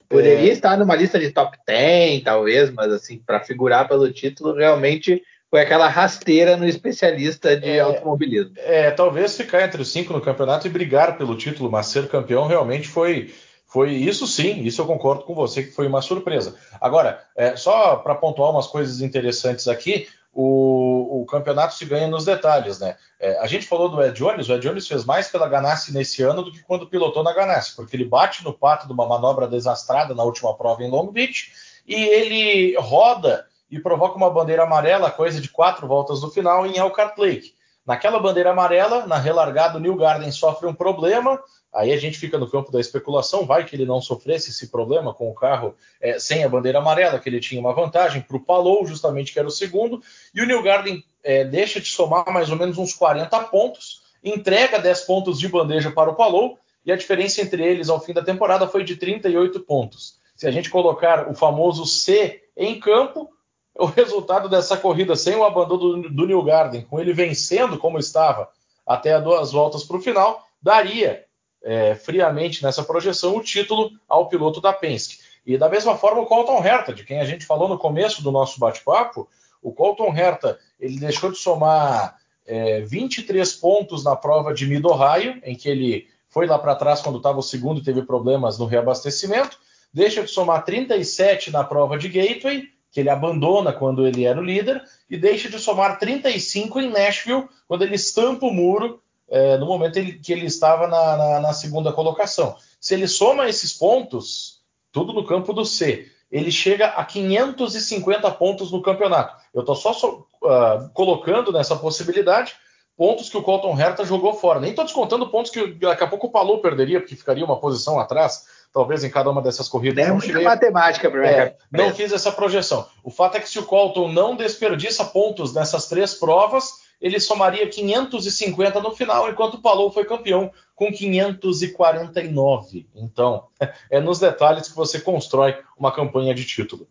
[0.07, 0.53] poderia é...
[0.53, 5.61] estar numa lista de top 10, talvez, mas assim, para figurar pelo título, realmente foi
[5.61, 8.55] aquela rasteira no especialista de é, automobilismo.
[8.57, 12.47] É, talvez ficar entre os cinco no campeonato e brigar pelo título, mas ser campeão
[12.47, 13.31] realmente foi
[13.67, 16.55] foi isso sim, isso eu concordo com você que foi uma surpresa.
[16.81, 22.25] Agora, é, só para pontuar umas coisas interessantes aqui, o, o, campeonato se ganha nos
[22.25, 22.95] detalhes, né?
[23.19, 26.23] É, a gente falou do Ed Jones, o Ed Jones fez mais pela Ganassi nesse
[26.23, 29.47] ano do que quando pilotou na Ganassi, porque ele bate no pato de uma manobra
[29.47, 31.51] desastrada na última prova em Long Beach
[31.87, 36.77] e ele roda e provoca uma bandeira amarela, coisa de quatro voltas do final em
[36.77, 37.53] Elkhart Lake.
[37.85, 41.39] Naquela bandeira amarela, na relargada, o New Garden sofre um problema,
[41.73, 45.11] Aí a gente fica no campo da especulação, vai que ele não sofresse esse problema
[45.11, 48.39] com o carro é, sem a bandeira amarela, que ele tinha uma vantagem para o
[48.39, 49.99] Palou, justamente que era o segundo,
[50.35, 54.77] e o New Garden é, deixa de somar mais ou menos uns 40 pontos, entrega
[54.77, 58.21] 10 pontos de bandeja para o Palou, e a diferença entre eles ao fim da
[58.21, 60.19] temporada foi de 38 pontos.
[60.35, 63.31] Se a gente colocar o famoso C em campo,
[63.75, 67.97] o resultado dessa corrida sem o abandono do, do New Garden, com ele vencendo como
[67.97, 68.49] estava
[68.85, 71.25] até duas voltas para o final, daria
[71.63, 75.19] é, friamente nessa projeção o título ao piloto da Penske.
[75.45, 78.31] E da mesma forma o Colton Herta, de quem a gente falou no começo do
[78.31, 79.27] nosso bate-papo,
[79.61, 85.55] o Colton Herta ele deixou de somar é, 23 pontos na prova de Mid-Ohio, em
[85.55, 89.57] que ele foi lá para trás quando estava o segundo e teve problemas no reabastecimento,
[89.93, 94.43] deixa de somar 37 na prova de Gateway, que ele abandona quando ele era o
[94.43, 99.65] líder, e deixa de somar 35 em Nashville, quando ele estampa o muro é, no
[99.65, 102.55] momento ele, que ele estava na, na, na, segunda colocação.
[102.79, 108.71] Se ele soma esses pontos, tudo no campo do C, ele chega a 550 pontos
[108.71, 109.35] no campeonato.
[109.51, 112.53] Eu estou só uh, colocando nessa possibilidade,
[112.95, 114.59] pontos que o Colton Herta jogou fora.
[114.59, 117.99] Nem estou descontando pontos que daqui a pouco o Palou perderia, porque ficaria uma posição
[117.99, 120.05] atrás, talvez em cada uma dessas corridas.
[120.05, 120.43] É muita tirei...
[120.43, 122.87] matemática é, Não fiz essa projeção.
[123.03, 127.69] O fato é que se o Colton não desperdiça pontos nessas três provas, ele somaria
[127.69, 132.87] 550 no final, enquanto o Palou foi campeão com 549.
[132.95, 133.47] Então,
[133.91, 136.87] é nos detalhes que você constrói uma campanha de título.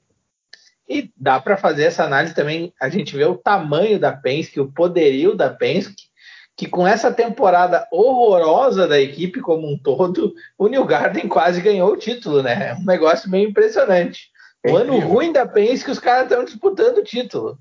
[0.89, 4.71] E dá para fazer essa análise também, a gente vê o tamanho da Penske, o
[4.71, 6.12] poderio da Penske,
[6.57, 11.93] que com essa temporada horrorosa da equipe como um todo, o New Garden quase ganhou
[11.93, 12.71] o título, né?
[12.71, 14.31] É um negócio meio impressionante.
[14.65, 17.59] É o ano ruim da Penske, os caras estão disputando o título.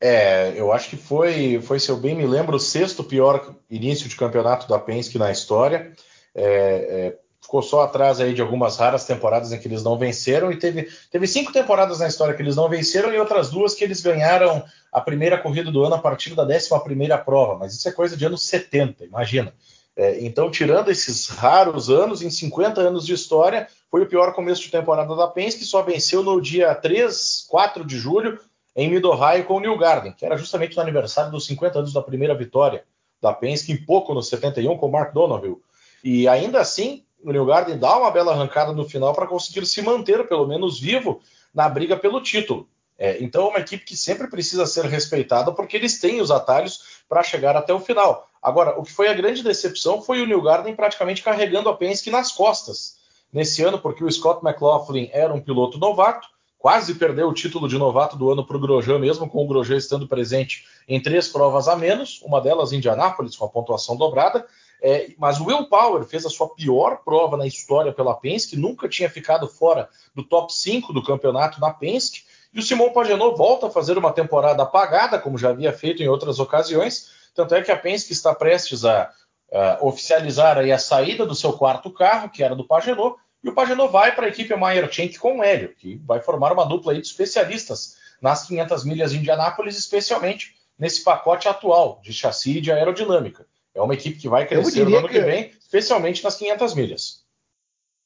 [0.00, 4.08] É, eu acho que foi, foi, se eu bem me lembro, o sexto pior início
[4.08, 5.92] de campeonato da Penske na história.
[6.34, 10.50] É, é, ficou só atrás aí de algumas raras temporadas em que eles não venceram
[10.50, 13.84] e teve, teve cinco temporadas na história que eles não venceram e outras duas que
[13.84, 17.88] eles ganharam a primeira corrida do ano a partir da décima primeira prova, mas isso
[17.88, 19.54] é coisa de anos 70, imagina.
[19.96, 24.60] É, então, tirando esses raros anos, em 50 anos de história, foi o pior começo
[24.62, 28.38] de temporada da Penske, que só venceu no dia 3, 4 de julho,
[28.74, 29.04] em Mid
[29.46, 32.84] com o New Garden, que era justamente no aniversário dos 50 anos da primeira vitória
[33.22, 35.56] da Penske, em pouco no 71 com o Mark Donovan.
[36.04, 39.82] E ainda assim, o New Garden dá uma bela arrancada no final para conseguir se
[39.82, 41.20] manter, pelo menos vivo,
[41.52, 42.68] na briga pelo título.
[42.96, 47.02] É, então é uma equipe que sempre precisa ser respeitada porque eles têm os atalhos
[47.08, 48.28] para chegar até o final.
[48.40, 52.10] Agora, o que foi a grande decepção foi o New Garden praticamente carregando a Penske
[52.10, 52.96] nas costas
[53.32, 57.76] nesse ano, porque o Scott McLaughlin era um piloto novato, quase perdeu o título de
[57.76, 61.66] novato do ano para o Grosjean, mesmo com o Grosjean estando presente em três provas
[61.66, 64.46] a menos, uma delas em Indianápolis, com a pontuação dobrada.
[64.82, 68.88] É, mas o Will Power fez a sua pior prova na história pela Penske, nunca
[68.88, 72.24] tinha ficado fora do top 5 do campeonato na Penske.
[72.52, 76.08] E o Simon Pagenaud volta a fazer uma temporada apagada, como já havia feito em
[76.08, 77.10] outras ocasiões.
[77.34, 79.10] Tanto é que a Penske está prestes a,
[79.52, 83.92] a oficializar a saída do seu quarto carro, que era do Pagenaud, e o Pagenaud
[83.92, 87.00] vai para a equipe Meyer Shank com o Hélio, que vai formar uma dupla de
[87.00, 93.46] especialistas nas 500 milhas de Indianápolis, especialmente nesse pacote atual de chassi e de aerodinâmica.
[93.76, 95.14] É uma equipe que vai crescer no ano que...
[95.14, 97.26] que vem, especialmente nas 500 milhas.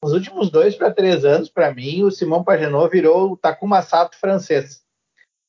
[0.03, 4.17] Nos últimos dois para três anos, para mim, o Simão Pagenaud virou o Takuma Sato
[4.17, 4.81] francês.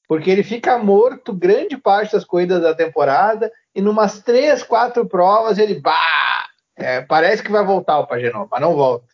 [0.06, 5.58] Porque ele fica morto grande parte das corridas da temporada e numas três, quatro provas
[5.58, 9.06] ele bah, é, parece que vai voltar o Pagenaud, mas não volta.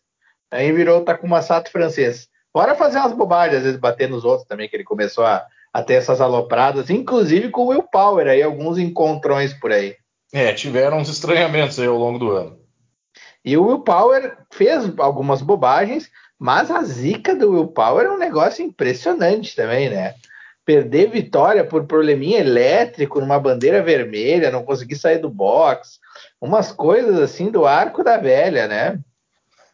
[0.51, 2.29] Aí virou o Takuma Sato francês.
[2.53, 5.43] Bora fazer umas bobagens, às vezes bater nos outros também, que ele começou a,
[5.73, 9.95] a ter essas alopradas, inclusive com o Will Power aí, alguns encontrões por aí.
[10.31, 12.59] É, tiveram uns estranhamentos aí ao longo do ano.
[13.43, 18.17] E o Will Power fez algumas bobagens, mas a zica do Will Power é um
[18.17, 20.13] negócio impressionante também, né?
[20.65, 25.99] Perder vitória por probleminha elétrico numa bandeira vermelha, não conseguir sair do box,
[26.39, 28.99] umas coisas assim do arco da velha, né?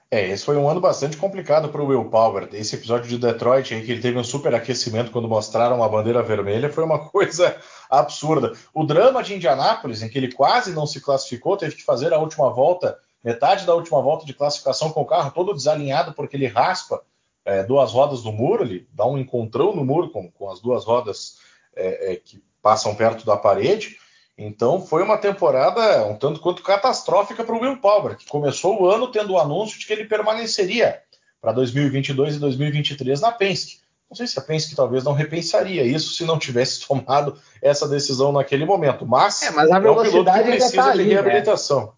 [0.10, 2.48] É, esse foi um ano bastante complicado para o Will Power.
[2.54, 6.24] Esse episódio de Detroit aí, que ele teve um super aquecimento quando mostraram a bandeira
[6.24, 7.56] vermelha, foi uma coisa
[7.90, 8.54] absurda.
[8.74, 12.20] O drama de Indianápolis, em que ele quase não se classificou, teve que fazer a
[12.20, 16.48] última volta, metade da última volta de classificação com o carro todo desalinhado, porque ele
[16.48, 17.02] raspa
[17.46, 20.84] é, duas rodas do muro, ele dá um encontrão no muro com, com as duas
[20.84, 21.38] rodas
[21.76, 23.98] é, é, que passam perto da parede.
[24.38, 28.90] Então foi uma temporada um tanto quanto catastrófica para o Will Power, que começou o
[28.90, 31.02] ano tendo o anúncio de que ele permaneceria
[31.40, 33.85] para 2022 e 2023 na Penske.
[34.16, 38.32] Não sei se a Penske talvez não repensaria isso se não tivesse tomado essa decisão
[38.32, 41.94] naquele momento, mas, é, mas a é um piloto que precisa tá ali, de reabilitação.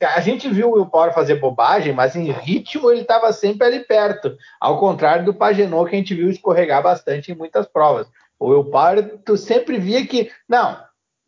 [0.00, 0.06] Né?
[0.14, 3.80] A gente viu o Will Power fazer bobagem, mas em ritmo ele estava sempre ali
[3.80, 8.06] perto, ao contrário do Pagenot que a gente viu escorregar bastante em muitas provas.
[8.38, 10.78] O Will Power, tu sempre via que, não,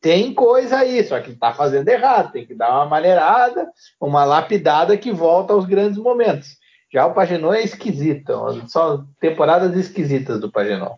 [0.01, 3.69] tem coisa aí, só que está fazendo errado, tem que dar uma maneirada,
[4.01, 6.59] uma lapidada que volta aos grandes momentos.
[6.91, 8.33] Já o Pagenot é esquisito,
[8.67, 10.97] só temporadas esquisitas do Pagenot.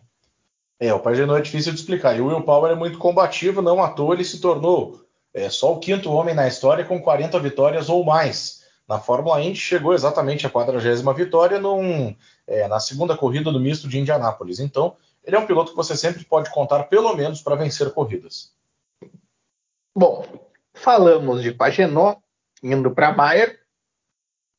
[0.79, 2.17] É, o Pagenot é difícil de explicar.
[2.17, 5.01] E o Will Power é muito combativo, não à toa ele se tornou
[5.33, 8.61] é, só o quinto homem na história com 40 vitórias ou mais.
[8.87, 12.15] Na Fórmula Indy chegou exatamente a 40 vitória num,
[12.47, 14.59] é, na segunda corrida do misto de Indianápolis.
[14.59, 18.51] Então, ele é um piloto que você sempre pode contar pelo menos para vencer corridas.
[19.95, 20.25] Bom,
[20.73, 22.19] falamos de Pagenot
[22.63, 23.60] indo para Bayer,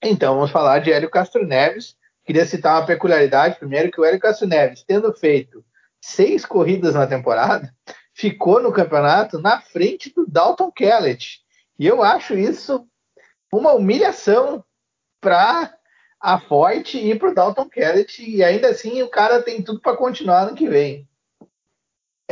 [0.02, 1.96] então vamos falar de Hélio Castro Neves.
[2.24, 5.64] Queria citar uma peculiaridade, primeiro que o Hélio Castro Neves, tendo feito
[6.00, 7.72] seis corridas na temporada,
[8.12, 11.40] ficou no campeonato na frente do Dalton Kellett.
[11.78, 12.86] E eu acho isso
[13.52, 14.64] uma humilhação
[15.20, 15.72] para
[16.20, 18.22] a Forte e para o Dalton Kellett.
[18.22, 21.08] E ainda assim o cara tem tudo para continuar no que vem.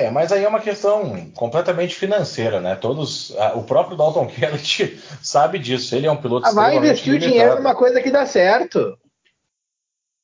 [0.01, 2.75] É, mas aí é uma questão completamente financeira, né?
[2.75, 5.95] Todos, o próprio Dalton Kellett sabe disso.
[5.95, 7.31] Ele é um piloto ah, Vai investir limitado.
[7.31, 8.99] o dinheiro numa coisa que dá certo.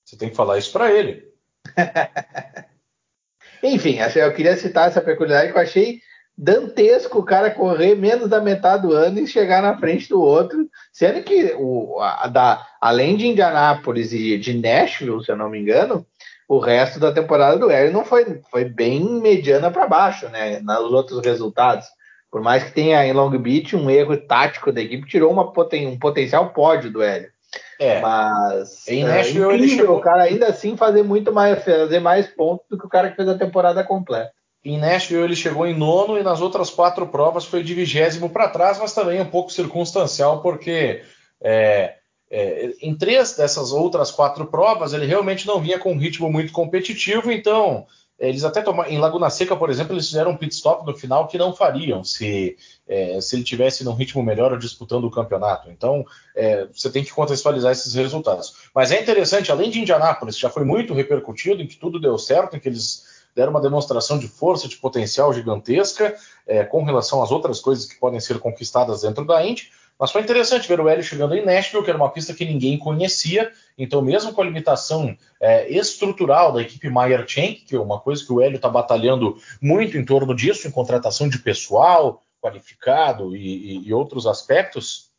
[0.03, 1.31] Você tem que falar isso para ele.
[3.63, 6.01] Enfim, eu queria citar essa peculiaridade que eu achei
[6.39, 10.71] dantesco o cara correr menos da metade do ano e chegar na frente do outro,
[10.93, 15.59] sendo que o, a, da, além de Indianápolis e de Nashville, se eu não me
[15.59, 16.07] engano,
[16.49, 20.61] o resto da temporada do Hélio não foi, foi bem mediana para baixo, né?
[20.61, 21.87] Nos outros resultados.
[22.31, 25.99] Por mais que tenha em Long Beach um erro tático da equipe, tirou uma um
[25.99, 27.31] potencial pódio do Hélio.
[27.79, 28.01] É.
[28.01, 29.97] Mas em Nashville, é incrível chegou...
[29.99, 33.17] o cara ainda assim fazer muito mais, fazer mais pontos do que o cara que
[33.17, 34.31] fez a temporada completa.
[34.65, 38.49] Em Nashville ele chegou em nono e nas outras quatro provas foi de vigésimo para
[38.49, 41.03] trás, mas também um pouco circunstancial, porque
[41.41, 41.96] é,
[42.31, 46.53] é, em três dessas outras quatro provas, ele realmente não vinha com um ritmo muito
[46.53, 47.87] competitivo, então
[48.19, 48.91] eles até tomaram.
[48.91, 52.03] Em Laguna Seca, por exemplo, eles fizeram um pit stop no final que não fariam
[52.03, 52.57] se,
[52.89, 55.71] é, se ele tivesse num ritmo melhor disputando o campeonato.
[55.71, 58.55] Então, é, você tem que contextualizar esses resultados.
[58.75, 62.57] Mas é interessante, além de Indianápolis, já foi muito repercutido em que tudo deu certo,
[62.57, 67.31] em que eles deram uma demonstração de força, de potencial gigantesca é, com relação às
[67.31, 69.71] outras coisas que podem ser conquistadas dentro da Indy.
[69.99, 72.79] Mas foi interessante ver o Hélio chegando em Nashville, que era uma pista que ninguém
[72.79, 73.51] conhecia.
[73.79, 78.25] Então, mesmo com a limitação é, estrutural da equipe Meyer Chank, que é uma coisa
[78.25, 83.79] que o Hélio está batalhando muito em torno disso, em contratação de pessoal qualificado e,
[83.79, 85.11] e, e, outros aspectos,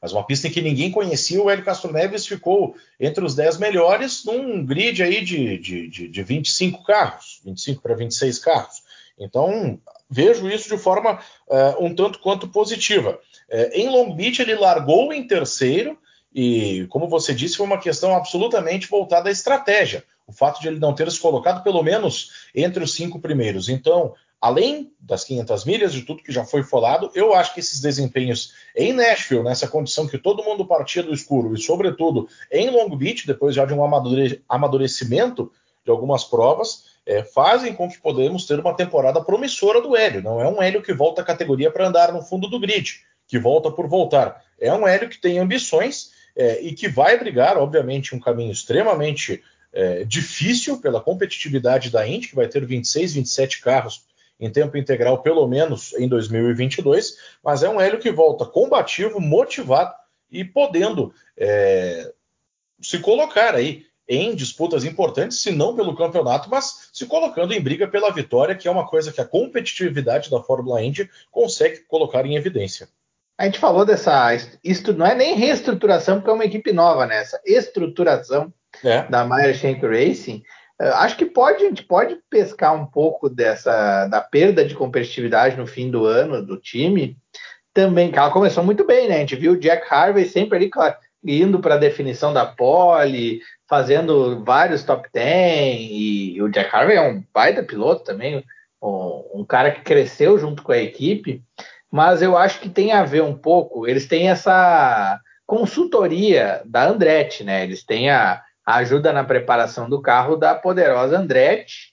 [0.00, 3.58] mas uma pista em que ninguém conhecia, o Hélio Castro Neves ficou entre os 10
[3.58, 8.82] melhores num grid aí de, de, de, de 25 carros, 25 para 26 carros.
[9.18, 13.18] Então, vejo isso de forma uh, um tanto quanto positiva.
[13.52, 15.98] Uh, em Long Beach, ele largou em terceiro,
[16.34, 20.04] e, como você disse, foi uma questão absolutamente voltada à estratégia.
[20.26, 23.68] O fato de ele não ter se colocado pelo menos entre os cinco primeiros.
[23.68, 27.80] Então, além das 500 milhas, de tudo que já foi falado, eu acho que esses
[27.80, 32.96] desempenhos em Nashville, nessa condição que todo mundo partia do escuro, e sobretudo em Long
[32.96, 33.84] Beach, depois já de um
[34.48, 35.52] amadurecimento
[35.84, 40.22] de algumas provas, é, fazem com que podemos ter uma temporada promissora do Hélio.
[40.22, 43.38] Não é um Hélio que volta a categoria para andar no fundo do grid, que
[43.38, 44.42] volta por voltar.
[44.60, 49.42] É um Hélio que tem ambições é, e que vai brigar, obviamente, um caminho extremamente
[49.72, 54.04] é, difícil pela competitividade da Indy, que vai ter 26, 27 carros
[54.38, 59.94] em tempo integral, pelo menos em 2022, mas é um Hélio que volta combativo, motivado
[60.30, 62.12] e podendo é,
[62.80, 67.86] se colocar aí em disputas importantes, se não pelo campeonato, mas se colocando em briga
[67.86, 72.34] pela vitória, que é uma coisa que a competitividade da Fórmula Indy consegue colocar em
[72.34, 72.88] evidência.
[73.42, 74.36] A gente falou dessa.
[74.62, 77.16] Isso não é nem reestruturação, porque é uma equipe nova, né?
[77.16, 79.02] Essa estruturação é.
[79.08, 80.44] da Meyer Shank Racing.
[80.78, 85.66] Acho que pode, a gente pode pescar um pouco dessa da perda de competitividade no
[85.66, 87.16] fim do ano do time.
[87.74, 89.16] Também, que ela começou muito bem, né?
[89.16, 93.40] A gente viu o Jack Harvey sempre ali, claro, indo para a definição da pole,
[93.68, 98.44] fazendo vários top 10, e o Jack Harvey é um baita piloto também,
[98.80, 101.42] um, um, cara que cresceu junto com a equipe,
[101.92, 107.44] mas eu acho que tem a ver um pouco, eles têm essa consultoria da Andretti,
[107.44, 107.62] né?
[107.62, 111.92] Eles têm a, a ajuda na preparação do carro da poderosa Andretti,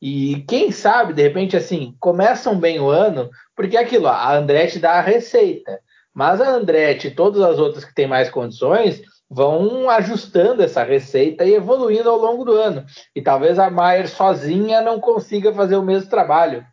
[0.00, 4.78] e quem sabe, de repente, assim, começam bem o ano, porque é aquilo, a Andretti
[4.78, 5.78] dá a receita,
[6.14, 11.44] mas a Andretti e todas as outras que têm mais condições vão ajustando essa receita
[11.44, 12.84] e evoluindo ao longo do ano.
[13.14, 16.64] E talvez a Maier sozinha não consiga fazer o mesmo trabalho.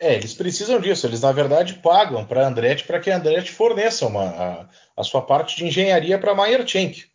[0.00, 1.06] É, eles precisam disso.
[1.06, 5.04] Eles, na verdade, pagam para a Andretti para que a Andretti forneça uma, a, a,
[5.04, 7.06] sua parte de engenharia para a Maier Schenck.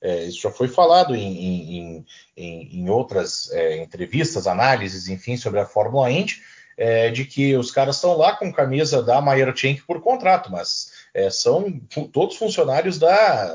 [0.00, 5.60] É, isso já foi falado em, em, em, em outras é, entrevistas, análises, enfim, sobre
[5.60, 6.42] a Fórmula Indy,
[6.76, 10.90] é, de que os caras estão lá com camisa da Maier Schenck por contrato, mas
[11.14, 11.78] é, são
[12.12, 13.54] todos funcionários da,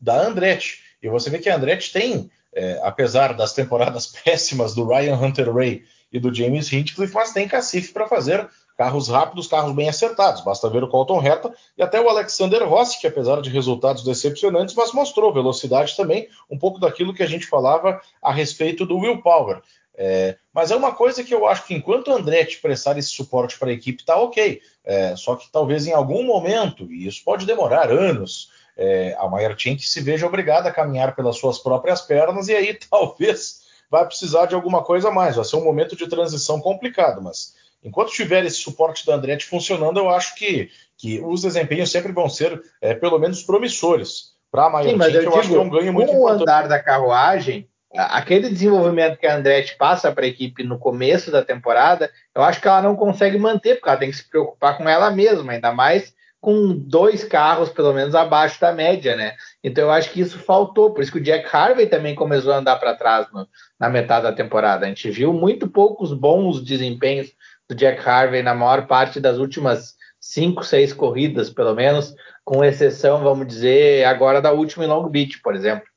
[0.00, 0.80] da Andretti.
[1.02, 5.54] E você vê que a Andretti tem, é, apesar das temporadas péssimas do Ryan Hunter
[5.54, 10.42] Ray e do James Hinchcliffe, mas tem cacife para fazer carros rápidos, carros bem acertados.
[10.42, 14.74] Basta ver o Colton Herta e até o Alexander Rossi, que apesar de resultados decepcionantes,
[14.74, 19.22] mas mostrou velocidade também, um pouco daquilo que a gente falava a respeito do Will
[19.22, 19.62] Power.
[19.98, 23.58] É, mas é uma coisa que eu acho que enquanto o Andretti prestar esse suporte
[23.58, 24.60] para a equipe, está ok.
[24.84, 29.56] É, só que talvez em algum momento, e isso pode demorar anos, é, a Maier
[29.56, 34.46] que se veja obrigada a caminhar pelas suas próprias pernas e aí talvez vai precisar
[34.46, 35.36] de alguma coisa a mais.
[35.36, 39.98] Vai ser um momento de transição complicado, mas enquanto tiver esse suporte da Andretti funcionando,
[39.98, 44.34] eu acho que, que os desempenhos sempre vão ser é, pelo menos promissores.
[44.50, 46.16] Para a Maier Sim, mas eu, eu digo, acho que é um ganho muito com
[46.16, 46.38] importante.
[46.38, 51.30] o andar da carruagem, aquele desenvolvimento que a Andretti passa para a equipe no começo
[51.30, 54.76] da temporada, eu acho que ela não consegue manter, porque ela tem que se preocupar
[54.76, 56.14] com ela mesma, ainda mais
[56.46, 59.34] com dois carros pelo menos abaixo da média, né?
[59.64, 62.58] Então eu acho que isso faltou, por isso que o Jack Harvey também começou a
[62.58, 63.48] andar para trás no,
[63.80, 64.86] na metade da temporada.
[64.86, 67.32] A gente viu muito poucos bons desempenhos
[67.68, 73.24] do Jack Harvey na maior parte das últimas cinco, seis corridas, pelo menos, com exceção,
[73.24, 75.88] vamos dizer, agora da última em Long Beach, por exemplo.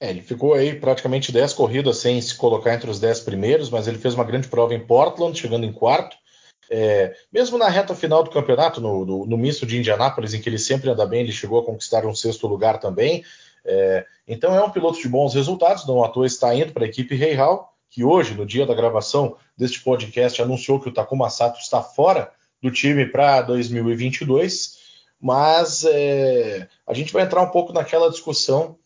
[0.00, 3.86] É, ele ficou aí praticamente 10 corridas sem se colocar entre os 10 primeiros, mas
[3.86, 6.16] ele fez uma grande prova em Portland, chegando em quarto.
[6.70, 10.48] É, mesmo na reta final do campeonato, no, no, no, misto de Indianápolis, em que
[10.48, 13.24] ele sempre anda bem, ele chegou a conquistar um sexto lugar também.
[13.64, 16.88] É, então é um piloto de bons resultados, não à toa está indo para a
[16.88, 21.60] equipe Reihal, que hoje, no dia da gravação deste podcast, anunciou que o Takuma Sato
[21.60, 22.32] está fora
[22.62, 24.80] do time para 2022.
[25.20, 28.76] Mas é, a gente vai entrar um pouco naquela discussão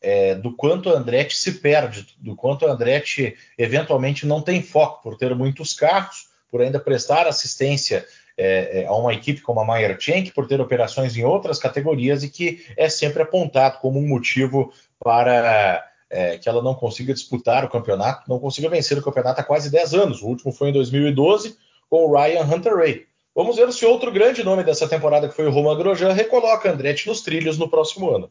[0.00, 5.02] é, do quanto a Andretti se perde, do quanto a Andretti eventualmente não tem foco
[5.02, 9.66] por ter muitos carros, por ainda prestar assistência é, é a uma equipe como a
[9.66, 14.06] Meyer Shank, por ter operações em outras categorias e que é sempre apontado como um
[14.06, 19.40] motivo para é, que ela não consiga disputar o campeonato, não consiga vencer o campeonato
[19.40, 20.22] há quase 10 anos.
[20.22, 21.58] O último foi em 2012
[21.90, 23.06] com o Ryan Hunter Ray.
[23.34, 27.08] Vamos ver se outro grande nome dessa temporada, que foi o Romain Grosjean, recoloca Andretti
[27.08, 28.30] nos trilhos no próximo ano.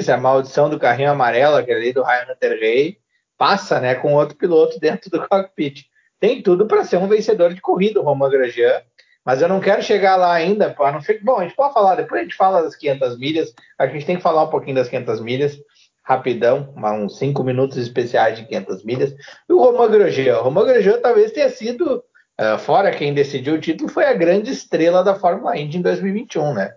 [0.00, 2.98] Se a maldição do carrinho amarelo, aquele ali do Ryan Hunter Ray,
[3.36, 5.90] passa né, com outro piloto dentro do cockpit.
[6.22, 8.80] Tem tudo para ser um vencedor de corrida, o Romain Grosjean,
[9.24, 10.70] mas eu não quero chegar lá ainda.
[10.70, 11.24] Para não ficar...
[11.24, 14.14] Bom, a gente pode falar, depois a gente fala das 500 milhas, a gente tem
[14.14, 15.58] que falar um pouquinho das 500 milhas,
[16.00, 19.12] rapidão, uns 5 minutos especiais de 500 milhas.
[19.48, 22.04] E o Romain Grosjean, o Romain Grosjean talvez tenha sido,
[22.40, 26.54] uh, fora quem decidiu o título, foi a grande estrela da Fórmula Indy em 2021,
[26.54, 26.72] né?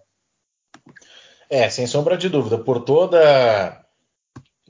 [1.51, 3.84] É, sem sombra de dúvida, por toda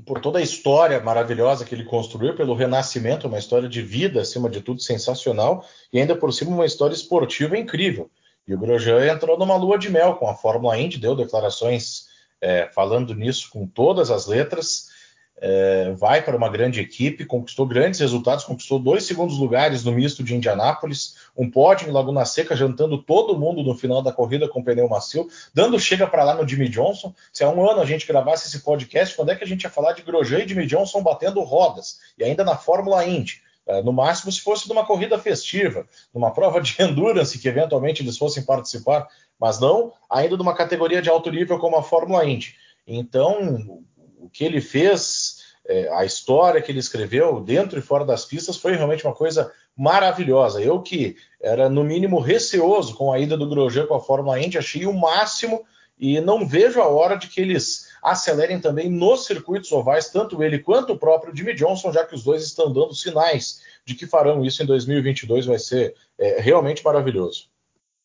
[0.04, 4.50] por toda a história maravilhosa que ele construiu, pelo renascimento, uma história de vida, acima
[4.50, 8.10] de tudo, sensacional, e ainda por cima uma história esportiva incrível.
[8.48, 12.08] E o Grosjean entrou numa lua de mel com a Fórmula Indy, deu declarações
[12.42, 14.90] é, falando nisso com todas as letras,
[15.38, 20.24] é, vai para uma grande equipe, conquistou grandes resultados, conquistou dois segundos lugares no misto
[20.24, 24.64] de Indianápolis, um pódio em Laguna Seca, jantando todo mundo no final da corrida com
[24.64, 27.14] pneu macio, dando chega para lá no Jimmy Johnson.
[27.34, 29.70] Se há um ano a gente gravasse esse podcast, quando é que a gente ia
[29.70, 32.00] falar de Grosjean e Jimmy Johnson batendo rodas?
[32.18, 33.44] E ainda na Fórmula Indy.
[33.68, 38.18] É, no máximo, se fosse numa corrida festiva, numa prova de endurance que eventualmente eles
[38.18, 39.08] fossem participar,
[39.40, 42.56] mas não ainda numa categoria de alto nível como a Fórmula Indy.
[42.88, 43.82] Então,
[44.20, 48.56] o que ele fez, é, a história que ele escreveu dentro e fora das pistas
[48.56, 50.62] foi realmente uma coisa maravilhosa.
[50.62, 54.58] Eu que era no mínimo receoso com a ida do Grosjean com a Fórmula Indy,
[54.58, 55.64] achei o máximo
[55.98, 60.60] e não vejo a hora de que eles acelerem também nos circuitos ovais, tanto ele
[60.60, 64.44] quanto o próprio Jimmy Johnson, já que os dois estão dando sinais de que farão
[64.44, 67.48] isso em 2022, vai ser é, realmente maravilhoso.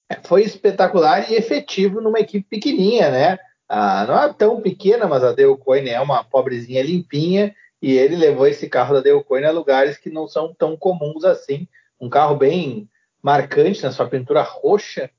[0.08, 3.38] É, foi espetacular e efetivo numa equipe pequenininha, né?
[3.68, 8.16] Ah, não é tão pequena, mas a Dale Coyne é uma pobrezinha limpinha e ele
[8.16, 11.66] levou esse carro da Dale Coyne a lugares que não são tão comuns assim.
[12.00, 12.88] Um carro bem
[13.22, 15.10] marcante na sua pintura roxa,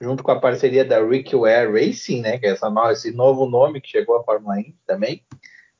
[0.00, 3.80] junto com a parceria da Rick Ware Racing, né, que é essa, esse novo nome
[3.80, 5.22] que chegou à Fórmula 1 também.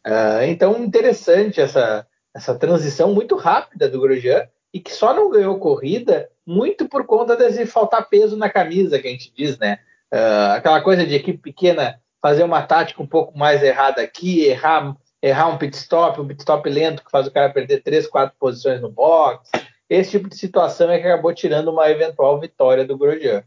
[0.06, 5.58] Uh, então, interessante essa, essa transição muito rápida do Grosjean e que só não ganhou
[5.58, 9.78] corrida muito por conta desse faltar peso na camisa, que a gente diz, né?
[10.12, 14.96] Uh, aquela coisa de equipe pequena fazer uma tática um pouco mais errada aqui, errar,
[15.22, 18.36] errar um pit stop, um pit stop lento que faz o cara perder três, quatro
[18.38, 19.48] posições no box.
[19.88, 23.44] Esse tipo de situação é que acabou tirando uma eventual vitória do Grosjean.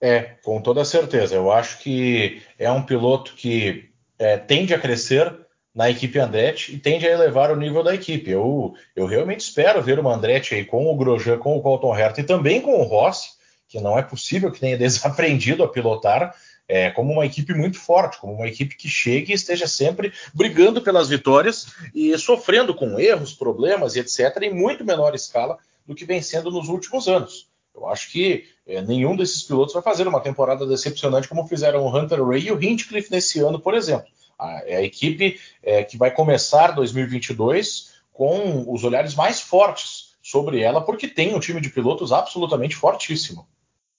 [0.00, 1.34] É, com toda certeza.
[1.34, 5.32] Eu acho que é um piloto que é, tende a crescer
[5.74, 8.30] na equipe Andretti e tende a elevar o nível da equipe.
[8.30, 12.20] Eu, eu realmente espero ver uma Andretti aí com o Grosjean, com o Colton Herta
[12.20, 13.30] e também com o Rossi,
[13.68, 16.34] que não é possível que tenha desaprendido a pilotar,
[16.68, 20.82] é, como uma equipe muito forte, como uma equipe que chegue e esteja sempre brigando
[20.82, 26.04] pelas vitórias e sofrendo com erros, problemas e etc., em muito menor escala do que
[26.04, 27.48] vem sendo nos últimos anos.
[27.74, 31.96] Eu acho que é, nenhum desses pilotos vai fazer uma temporada decepcionante como fizeram o
[31.96, 34.08] Hunter Ray e o Hinchcliffe nesse ano, por exemplo.
[34.38, 40.60] A, é a equipe é, que vai começar 2022 com os olhares mais fortes sobre
[40.60, 43.46] ela, porque tem um time de pilotos absolutamente fortíssimo.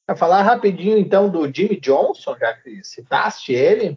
[0.09, 3.95] Para falar rapidinho então do Jimmy Johnson, já que citaste ele,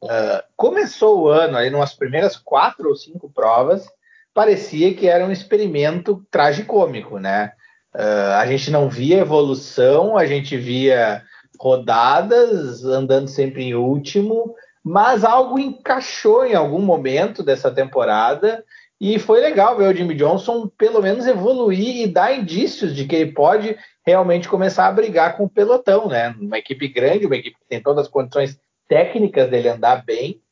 [0.00, 3.84] uh, começou o ano aí, nas primeiras quatro ou cinco provas,
[4.32, 7.50] parecia que era um experimento tragicômico, né?
[7.92, 11.20] Uh, a gente não via evolução, a gente via
[11.58, 18.64] rodadas andando sempre em último, mas algo encaixou em algum momento dessa temporada
[19.00, 23.16] e foi legal ver o Jimmy Johnson pelo menos evoluir e dar indícios de que
[23.16, 26.34] ele pode realmente começar a brigar com o pelotão, né?
[26.38, 30.42] Uma equipe grande, uma equipe que tem todas as condições técnicas dele andar bem.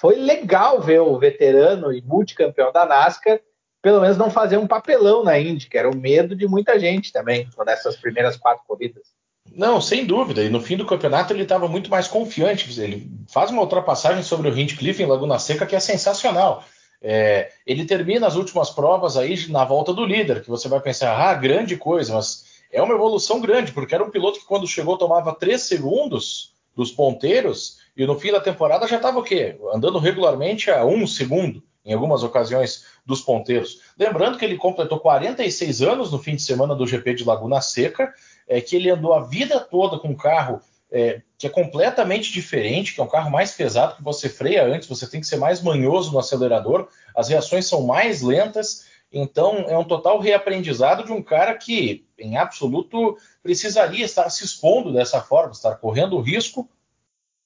[0.00, 3.40] Foi legal ver o veterano e multicampeão da NASCAR
[3.82, 7.12] pelo menos não fazer um papelão na Indy, que era o medo de muita gente
[7.12, 9.04] também, nessas primeiras quatro corridas.
[9.52, 10.42] Não, sem dúvida.
[10.42, 12.80] E no fim do campeonato ele estava muito mais confiante.
[12.80, 16.64] Ele faz uma ultrapassagem sobre o Hinchcliffe em Laguna Seca que é sensacional.
[17.02, 21.16] É, ele termina as últimas provas aí na volta do líder, que você vai pensar,
[21.16, 24.96] ah, grande coisa, mas é uma evolução grande, porque era um piloto que quando chegou
[24.98, 29.56] tomava 3 segundos dos ponteiros e no fim da temporada já estava o quê?
[29.72, 33.80] Andando regularmente a um segundo, em algumas ocasiões, dos ponteiros.
[33.98, 38.12] Lembrando que ele completou 46 anos no fim de semana do GP de Laguna Seca,
[38.48, 40.60] é, que ele andou a vida toda com carro
[40.90, 44.88] é, que é completamente diferente, que é um carro mais pesado, que você freia antes,
[44.88, 49.76] você tem que ser mais manhoso no acelerador, as reações são mais lentas, então é
[49.76, 55.52] um total reaprendizado de um cara que, em absoluto, precisaria estar se expondo dessa forma,
[55.52, 56.68] estar correndo o risco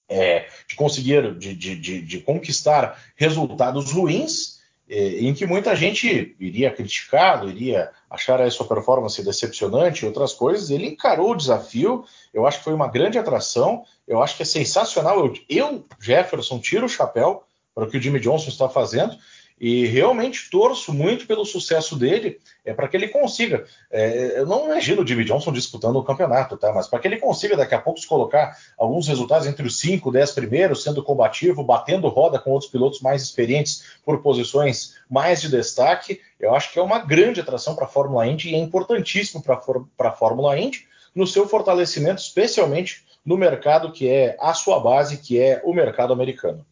[0.09, 4.59] é, de conseguir, de, de, de, de conquistar resultados ruins
[4.91, 10.68] em que muita gente iria criticá-lo, iria achar a sua performance decepcionante e outras coisas.
[10.68, 14.47] Ele encarou o desafio, eu acho que foi uma grande atração, eu acho que é
[14.47, 15.24] sensacional.
[15.24, 19.16] Eu, eu Jefferson, tiro o chapéu para o que o Jimmy Johnson está fazendo.
[19.61, 23.66] E realmente torço muito pelo sucesso dele, é para que ele consiga.
[23.90, 26.72] É, eu não imagino o Jimmy Johnson disputando o campeonato, tá?
[26.72, 30.11] Mas para que ele consiga daqui a pouco se colocar alguns resultados entre os 5,
[30.11, 35.50] 10 primeiros, sendo combativo, batendo roda com outros pilotos mais experientes por posições mais de
[35.50, 39.42] destaque, eu acho que é uma grande atração para a Fórmula Indy e é importantíssimo
[39.42, 45.18] para a Fórmula Indy no seu fortalecimento, especialmente no mercado que é a sua base,
[45.18, 46.64] que é o mercado americano.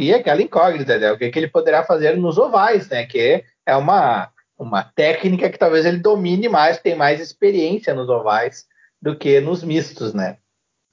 [0.00, 1.12] E aquela incógnita, né?
[1.12, 3.04] o que, que ele poderá fazer nos ovais, né?
[3.04, 8.64] Que é uma, uma técnica que talvez ele domine mais, tem mais experiência nos ovais
[9.00, 10.38] do que nos mistos, né?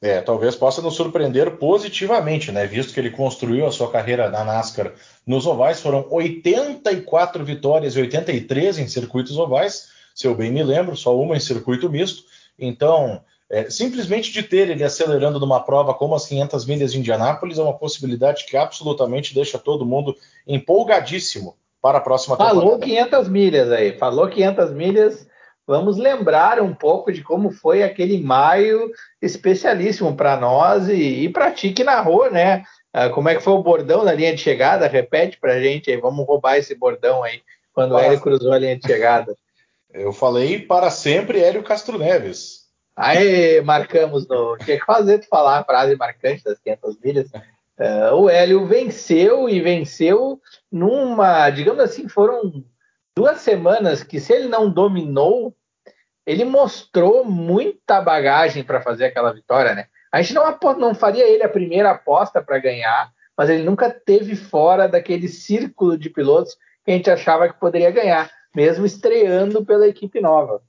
[0.01, 2.67] É, talvez possa nos surpreender positivamente, né?
[2.67, 4.91] Visto que ele construiu a sua carreira na NASCAR
[5.25, 10.97] nos ovais, foram 84 vitórias e 83 em circuitos ovais, se eu bem me lembro,
[10.97, 12.23] só uma em circuito misto.
[12.59, 17.57] Então, é, simplesmente de ter ele acelerando numa prova como as 500 milhas de Indianápolis
[17.57, 22.59] é uma possibilidade que absolutamente deixa todo mundo empolgadíssimo para a próxima temporada.
[22.59, 25.27] Falou 500 milhas aí, falou 500 milhas.
[25.65, 28.91] Vamos lembrar um pouco de como foi aquele maio
[29.21, 32.63] especialíssimo para nós e, e para ti que narrou, né?
[32.93, 34.87] Ah, como é que foi o bordão na linha de chegada?
[34.87, 37.41] Repete para gente aí, vamos roubar esse bordão aí,
[37.73, 39.37] quando o Hélio cruzou a linha de chegada.
[39.93, 42.66] Eu falei para sempre Hélio Castro Neves.
[42.97, 44.57] Aí marcamos no.
[44.57, 47.29] Tinha que fazer tu falar a frase marcante das 500 milhas.
[47.79, 50.41] Uh, o Hélio venceu e venceu
[50.71, 52.65] numa, digamos assim, foram
[53.15, 55.55] duas semanas que se ele não dominou,
[56.25, 59.85] ele mostrou muita bagagem para fazer aquela vitória, né?
[60.11, 64.35] A gente não, não faria ele a primeira aposta para ganhar, mas ele nunca teve
[64.35, 69.87] fora daquele círculo de pilotos que a gente achava que poderia ganhar, mesmo estreando pela
[69.87, 70.63] equipe nova.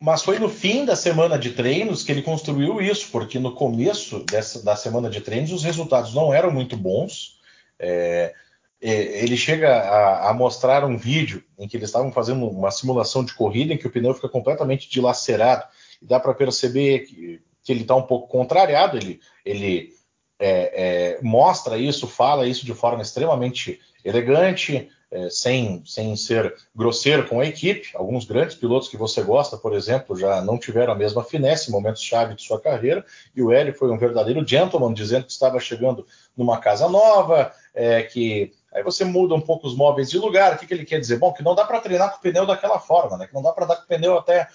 [0.00, 4.20] Mas foi no fim da semana de treinos que ele construiu isso, porque no começo
[4.24, 7.40] dessa, da semana de treinos os resultados não eram muito bons.
[7.78, 8.34] É,
[8.80, 8.90] é,
[9.22, 13.32] ele chega a, a, mostrar um vídeo em que eles estavam fazendo uma simulação de
[13.32, 15.64] corrida em que o pneu fica completamente dilacerado.
[16.00, 18.98] E dá para perceber que, que ele está um pouco contrariado.
[18.98, 19.94] Ele, ele
[20.38, 27.28] é, é, mostra isso, fala isso de forma extremamente elegante, é, sem, sem ser grosseiro
[27.28, 27.90] com a equipe.
[27.94, 31.72] Alguns grandes pilotos que você gosta, por exemplo, já não tiveram a mesma finesse em
[31.72, 33.04] momentos chave de sua carreira,
[33.34, 38.02] e o Hélio foi um verdadeiro gentleman, dizendo que estava chegando numa casa nova, é,
[38.02, 40.54] que aí você muda um pouco os móveis de lugar.
[40.54, 41.18] O que, que ele quer dizer?
[41.18, 43.26] Bom, que não dá para treinar com o pneu daquela forma, né?
[43.26, 44.48] que não dá para dar com o pneu até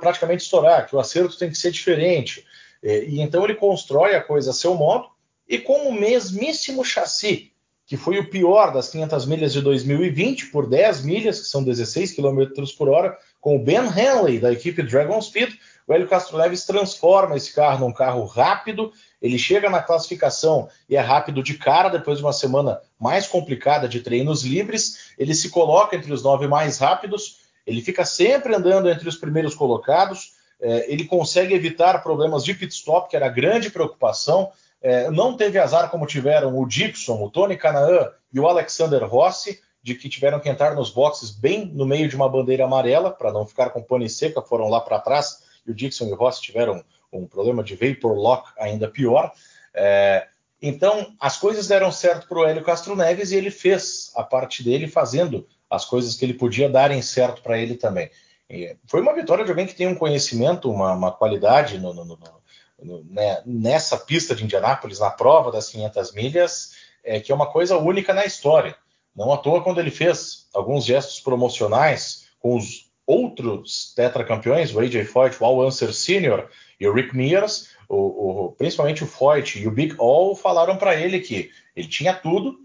[0.00, 2.44] praticamente estourar, que o acerto tem que ser diferente.
[2.82, 5.08] É, e então ele constrói a coisa a seu modo
[5.48, 7.51] e com o mesmíssimo chassi
[7.92, 12.12] que foi o pior das 500 milhas de 2020 por 10 milhas, que são 16
[12.12, 12.46] km
[12.78, 15.52] por hora, com o Ben Hanley da equipe Dragon Speed.
[15.86, 18.90] O Hélio Castro transforma esse carro num carro rápido.
[19.20, 23.86] Ele chega na classificação e é rápido de cara depois de uma semana mais complicada
[23.86, 25.12] de treinos livres.
[25.18, 27.40] Ele se coloca entre os nove mais rápidos.
[27.66, 30.32] Ele fica sempre andando entre os primeiros colocados.
[30.62, 34.50] É, ele consegue evitar problemas de pit stop, que era grande preocupação.
[34.82, 39.60] É, não teve azar como tiveram o Dixon, o Tony Canaan e o Alexander Rossi,
[39.82, 43.32] de que tiveram que entrar nos boxes bem no meio de uma bandeira amarela, para
[43.32, 46.42] não ficar com pane seca, foram lá para trás, e o Dixon e o Rossi
[46.42, 49.32] tiveram um problema de vapor lock ainda pior.
[49.74, 50.26] É,
[50.60, 54.62] Então, as coisas deram certo para o Hélio Castro Neves e ele fez a parte
[54.62, 58.08] dele fazendo as coisas que ele podia darem certo para ele também.
[58.48, 62.04] E foi uma vitória de alguém que tem um conhecimento, uma, uma qualidade no, no,
[62.04, 62.18] no,
[62.84, 66.72] né, nessa pista de Indianápolis, na prova das 500 milhas,
[67.04, 68.76] é, que é uma coisa única na história.
[69.14, 75.06] Não à toa, quando ele fez alguns gestos promocionais com os outros tetracampeões, o AJ
[75.06, 76.48] Foyt, o Al Unser Sr.
[76.78, 77.96] e o Rick Mears, o,
[78.46, 82.58] o, principalmente o Foyt e o Big All falaram para ele que ele tinha tudo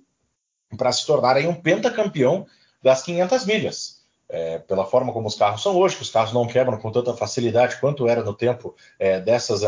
[0.77, 2.45] para se tornar aí um pentacampeão
[2.81, 3.96] das 500 milhas.
[4.29, 7.13] É, pela forma como os carros são hoje, que os carros não quebram com tanta
[7.13, 9.61] facilidade quanto era no tempo é, dessas,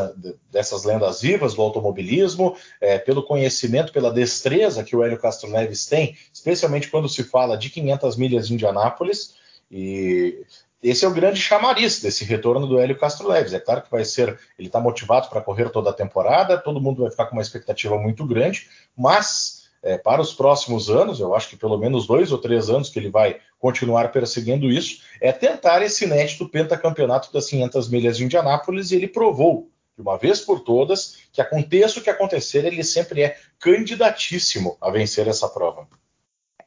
[0.51, 5.86] dessas lendas vivas do automobilismo, é, pelo conhecimento, pela destreza que o Hélio Castro Neves
[5.86, 9.36] tem, especialmente quando se fala de 500 milhas de Indianápolis.
[9.72, 10.43] E
[10.82, 13.53] esse é o grande chamariz desse retorno do Hélio Castro Neves.
[13.53, 17.01] É claro que vai ser, ele está motivado para correr toda a temporada, todo mundo
[17.01, 21.49] vai ficar com uma expectativa muito grande, mas é, para os próximos anos, eu acho
[21.49, 25.82] que pelo menos dois ou três anos que ele vai continuar perseguindo isso, é tentar
[25.82, 30.61] esse inédito pentacampeonato das 500 milhas de Indianápolis e ele provou de uma vez por
[30.61, 35.88] todas que aconteça o que acontecer, ele sempre é candidatíssimo a vencer essa prova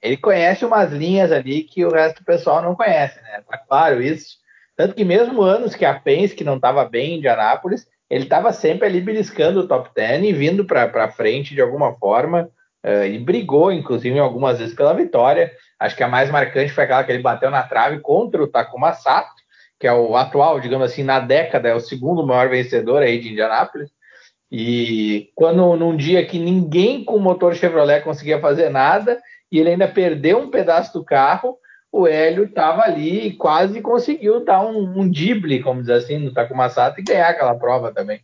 [0.02, 3.40] ele conhece umas linhas ali que o resto do pessoal não conhece, né?
[3.48, 4.36] Tá claro isso.
[4.76, 8.86] Tanto que mesmo anos que a Penske não estava bem em Indianápolis, ele estava sempre
[8.86, 12.50] ali beliscando o top 10 e vindo para frente de alguma forma
[12.84, 15.52] uh, e brigou, inclusive, algumas vezes pela vitória.
[15.78, 18.92] Acho que a mais marcante foi aquela que ele bateu na trave contra o Takuma
[18.92, 19.42] Sato,
[19.78, 23.32] que é o atual, digamos assim, na década, é o segundo maior vencedor aí de
[23.32, 23.90] Indianápolis.
[24.50, 29.18] E quando num dia que ninguém com motor Chevrolet conseguia fazer nada,
[29.50, 31.58] e ele ainda perdeu um pedaço do carro,
[31.90, 36.32] o Hélio estava ali e quase conseguiu dar um, um dible, como diz assim, no
[36.32, 38.22] Takuma Sato e ganhar aquela prova também.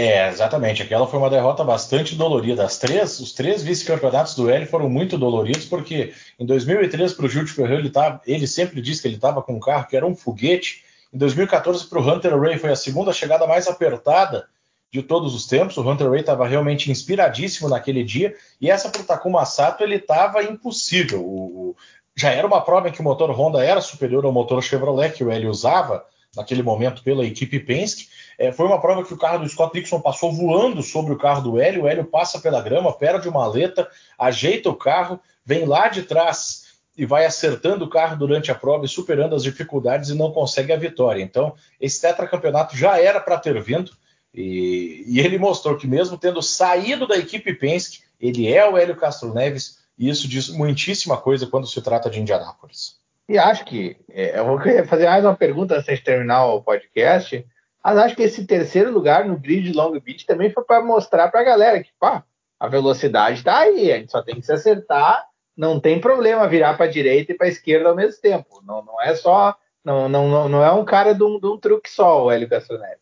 [0.00, 0.80] É, exatamente.
[0.80, 2.64] Aquela foi uma derrota bastante dolorida.
[2.64, 7.28] As três, os três vice-campeonatos do Hélio foram muito doloridos, porque em 2013 para o
[7.28, 10.06] Júlio Ferreira ele, tava, ele sempre disse que ele estava com um carro que era
[10.06, 10.84] um foguete.
[11.12, 14.46] Em 2014 para o Hunter Ray foi a segunda chegada mais apertada
[14.92, 15.76] de todos os tempos.
[15.76, 18.36] O Hunter Ray estava realmente inspiradíssimo naquele dia.
[18.60, 21.24] E essa para o Takuma Sato ele estava impossível.
[21.24, 21.76] O, o,
[22.14, 25.24] já era uma prova em que o motor Honda era superior ao motor Chevrolet que
[25.24, 28.06] o Hélio usava naquele momento pela equipe Penske.
[28.38, 31.42] É, foi uma prova que o carro do Scott Dixon passou voando sobre o carro
[31.42, 31.82] do Hélio.
[31.82, 36.68] O Hélio passa pela grama, perde uma aleta, ajeita o carro, vem lá de trás
[36.96, 40.72] e vai acertando o carro durante a prova e superando as dificuldades e não consegue
[40.72, 41.22] a vitória.
[41.22, 43.92] Então, esse tetracampeonato já era para ter vindo.
[44.32, 48.96] E, e, ele mostrou que, mesmo tendo saído da equipe Penske, ele é o Hélio
[48.96, 52.98] Castro Neves, e isso diz muitíssima coisa quando se trata de Indianápolis.
[53.28, 57.44] E acho que, é, eu vou fazer mais uma pergunta antes de terminar o podcast,
[57.82, 61.28] mas acho que esse terceiro lugar no grid de Long Beach também foi para mostrar
[61.28, 62.24] para a galera que pá,
[62.58, 65.26] a velocidade está aí, a gente só tem que se acertar,
[65.56, 68.62] não tem problema virar para a direita e para a esquerda ao mesmo tempo.
[68.64, 71.90] Não, não é só, não, não, não é um cara de um, de um truque
[71.90, 72.98] só, o Hélio Castro Neves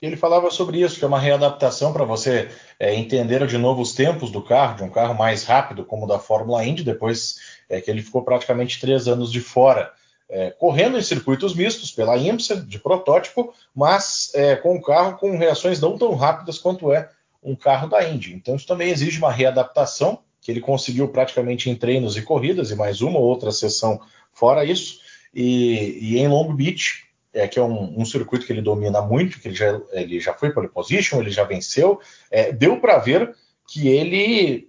[0.00, 2.48] ele falava sobre isso, que é uma readaptação para você
[2.78, 6.08] é, entender de novo os tempos do carro, de um carro mais rápido como o
[6.08, 7.36] da Fórmula Indy, depois
[7.68, 9.92] é, que ele ficou praticamente três anos de fora,
[10.30, 15.36] é, correndo em circuitos mistos pela IMSA, de protótipo, mas é, com um carro com
[15.36, 17.10] reações não tão rápidas quanto é
[17.42, 18.34] um carro da Indy.
[18.34, 22.76] Então isso também exige uma readaptação, que ele conseguiu praticamente em treinos e corridas, e
[22.76, 24.00] mais uma ou outra sessão
[24.32, 25.00] fora isso.
[25.34, 29.40] E, e em Long Beach, é, que é um, um, circuito que ele domina muito,
[29.40, 32.00] que ele já, ele já foi pole position, ele já venceu.
[32.30, 33.34] É, deu para ver
[33.66, 34.67] que ele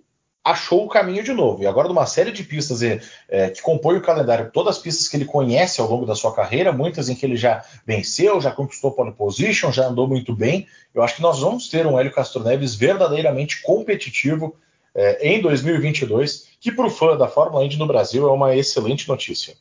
[0.52, 1.64] achou o caminho de novo.
[1.64, 5.18] E agora, numa série de pistas é, que compõem o calendário, todas as pistas que
[5.18, 8.92] ele conhece ao longo da sua carreira, muitas em que ele já venceu, já conquistou
[8.92, 10.68] pole position, já andou muito bem.
[10.94, 14.56] Eu acho que nós vamos ter um Hélio Castro Neves verdadeiramente competitivo
[14.96, 19.08] é, em 2022, que para o fã da Fórmula Indy no Brasil é uma excelente
[19.08, 19.56] notícia.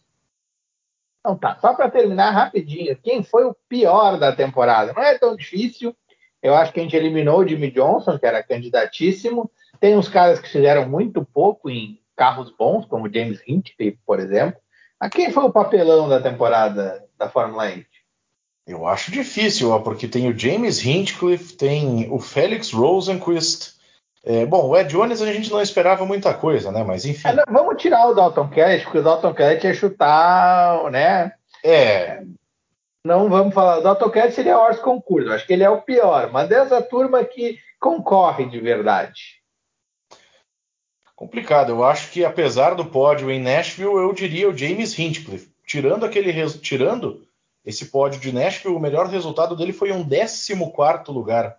[1.21, 4.93] Então tá, só para terminar rapidinho, quem foi o pior da temporada?
[4.93, 5.95] Não é tão difícil.
[6.43, 9.51] Eu acho que a gente eliminou o Jimmy Johnson, que era candidatíssimo.
[9.81, 14.61] Tem uns caras que fizeram muito pouco em carros bons, como James Hinchcliffe, por exemplo.
[14.99, 17.87] A quem foi o papelão da temporada da Fórmula E?
[18.67, 23.79] Eu acho difícil, ó, porque tem o James Hinchcliffe, tem o Felix Rosenquist,
[24.25, 26.85] é, bom, o Ed Jones a gente não esperava muita coisa, né?
[26.85, 27.29] Mas enfim.
[27.29, 31.33] É, não, vamos tirar o Dalton Kellett, porque o Dalton Kellett ia chutar, né?
[31.65, 32.23] É.
[33.07, 33.79] Não vamos falar.
[33.79, 35.33] O Dalton Kellett seria Horse Concurso.
[35.33, 39.38] Acho que ele é o pior, mas dessa turma que concorre de verdade.
[41.19, 41.73] Complicado.
[41.73, 45.51] Eu acho que apesar do pódio em Nashville, eu diria o James Hinchcliffe.
[45.67, 47.27] Tirando aquele tirando
[47.67, 51.59] esse pódio de Nashville, o melhor resultado dele foi um 14 quarto lugar.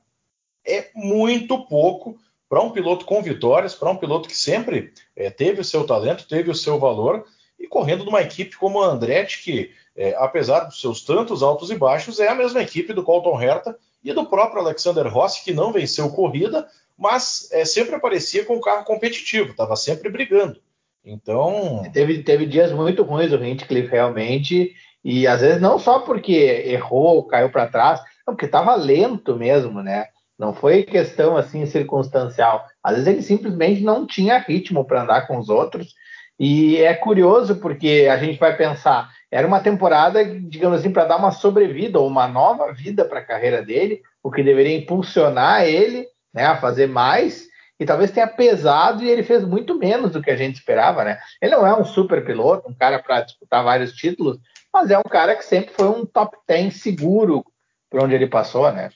[0.66, 5.60] É muito pouco para um piloto com vitórias, para um piloto que sempre é, teve
[5.60, 7.26] o seu talento, teve o seu valor,
[7.60, 11.76] e correndo numa equipe como a Andretti, que, é, apesar dos seus tantos altos e
[11.76, 15.74] baixos, é a mesma equipe do Colton Herta e do próprio Alexander Rossi, que não
[15.74, 16.66] venceu corrida,
[17.00, 20.60] mas é, sempre aparecia com um carro competitivo, estava sempre brigando.
[21.04, 21.84] Então.
[21.94, 27.24] Teve, teve dias muito ruins o Hinchcliffe, realmente, e às vezes não só porque errou,
[27.24, 30.08] caiu para trás, não, porque estava lento mesmo, né?
[30.38, 32.66] Não foi questão assim circunstancial.
[32.84, 35.94] Às vezes ele simplesmente não tinha ritmo para andar com os outros.
[36.38, 41.18] E é curioso porque a gente vai pensar, era uma temporada, digamos assim, para dar
[41.18, 46.08] uma sobrevida ou uma nova vida para a carreira dele, o que deveria impulsionar ele
[46.34, 47.48] né, a fazer mais
[47.80, 51.18] e talvez tenha pesado e ele fez muito menos do que a gente esperava, né?
[51.42, 54.38] Ele não é um super piloto, um cara para disputar vários títulos,
[54.74, 57.46] mas é um cara que sempre foi um top 10 seguro
[57.90, 58.90] por onde ele passou, né?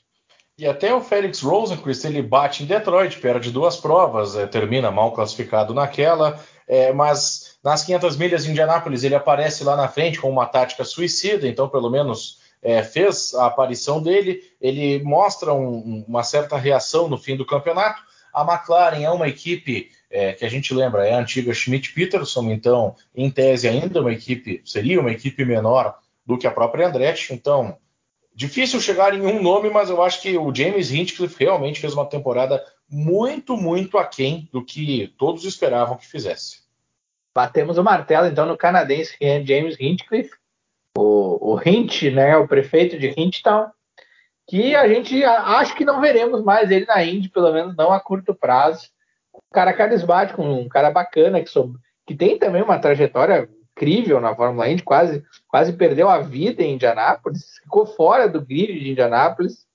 [0.57, 5.11] E até o Félix Rosenquist ele bate em Detroit, perde duas provas, é, termina mal
[5.11, 10.29] classificado naquela, é, mas nas 500 milhas de Indianápolis ele aparece lá na frente com
[10.29, 16.24] uma tática suicida, então pelo menos é, fez a aparição dele, ele mostra um, uma
[16.24, 18.01] certa reação no fim do campeonato.
[18.34, 22.95] A McLaren é uma equipe é, que a gente lembra, é a antiga Schmidt-Peterson, então
[23.14, 25.95] em tese ainda uma equipe, seria uma equipe menor
[26.26, 27.78] do que a própria Andretti, então
[28.36, 32.05] Difícil chegar em um nome, mas eu acho que o James Hinchcliffe realmente fez uma
[32.05, 36.64] temporada muito, muito aquém do que todos esperavam que fizesse.
[37.34, 40.32] Batemos o martelo, então, no canadense James Hinchcliffe,
[40.98, 43.68] o, o Hint, né, o prefeito de Hinttown,
[44.48, 48.00] que a gente acho que não veremos mais ele na Indy, pelo menos não a
[48.00, 48.89] curto prazo.
[49.34, 51.52] Um cara carismático, um cara bacana, que,
[52.06, 56.74] que tem também uma trajetória incrível na Fórmula Indy, quase, quase perdeu a vida em
[56.74, 59.66] Indianápolis, ficou fora do grid de Indianápolis.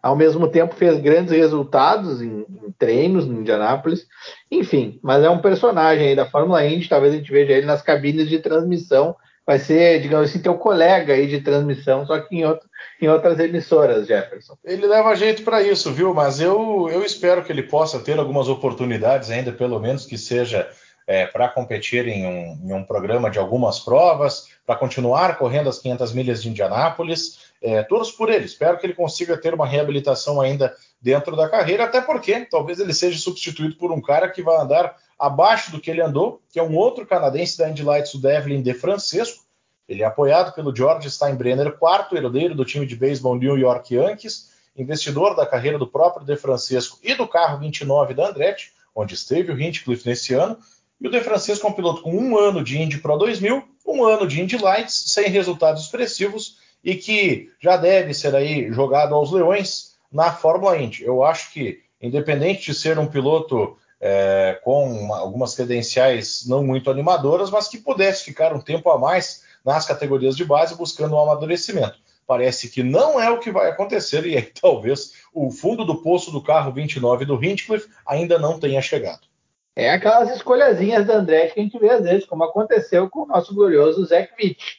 [0.00, 4.06] Ao mesmo tempo fez grandes resultados em, em treinos em Indianápolis.
[4.50, 8.28] Enfim, mas é um personagem da Fórmula Indy, talvez a gente veja ele nas cabines
[8.28, 9.14] de transmissão.
[9.48, 12.68] Vai ser, digamos assim, teu colega aí de transmissão, só que em, outro,
[13.00, 14.58] em outras emissoras, Jefferson.
[14.62, 16.12] Ele leva jeito para isso, viu?
[16.12, 20.68] Mas eu, eu espero que ele possa ter algumas oportunidades ainda, pelo menos que seja
[21.06, 25.78] é, para competir em um, em um, programa de algumas provas, para continuar correndo as
[25.78, 27.48] 500 milhas de Indianápolis.
[27.62, 28.44] É, todos por ele.
[28.44, 32.92] Espero que ele consiga ter uma reabilitação ainda dentro da carreira, até porque talvez ele
[32.92, 36.62] seja substituído por um cara que vai andar abaixo do que ele andou, que é
[36.62, 39.44] um outro canadense da Indy Lights, o Devlin De Francisco.
[39.88, 44.50] Ele é apoiado pelo George Steinbrenner, quarto herdeiro do time de beisebol New York Yankees,
[44.76, 49.52] investidor da carreira do próprio De Francisco e do carro 29 da Andretti, onde esteve
[49.52, 50.58] o Hinchcliffe nesse ano,
[51.00, 54.04] e o De Francisco é um piloto com um ano de Indy Pro 2000, um
[54.04, 59.32] ano de Indy Lights, sem resultados expressivos e que já deve ser aí jogado aos
[59.32, 61.04] leões na Fórmula Indy.
[61.04, 66.90] Eu acho que, independente de ser um piloto é, com uma, algumas credenciais não muito
[66.90, 71.20] animadoras, mas que pudesse ficar um tempo a mais nas categorias de base buscando um
[71.20, 71.98] amadurecimento.
[72.26, 76.30] Parece que não é o que vai acontecer e aí talvez o fundo do poço
[76.30, 79.26] do carro 29 do Hinchcliffe ainda não tenha chegado.
[79.74, 83.26] É aquelas escolhazinhas da André que a gente vê às vezes, como aconteceu com o
[83.26, 84.77] nosso glorioso Zach Witt,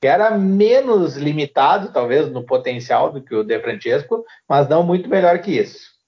[0.00, 5.08] que era menos limitado, talvez, no potencial do que o De Francesco, mas não muito
[5.08, 5.98] melhor que isso.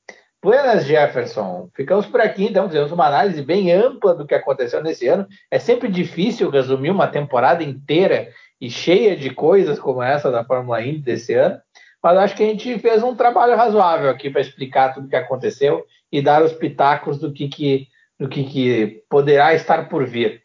[0.42, 1.68] Buenas, Jefferson.
[1.74, 5.26] Ficamos por aqui, então, fizemos uma análise bem ampla do que aconteceu nesse ano.
[5.50, 8.28] É sempre difícil resumir uma temporada inteira
[8.60, 11.60] e cheia de coisas como essa da Fórmula Indy desse ano,
[12.02, 15.16] mas acho que a gente fez um trabalho razoável aqui para explicar tudo o que
[15.16, 17.88] aconteceu e dar os pitacos do que, que
[18.18, 20.42] do que, que poderá estar por vir.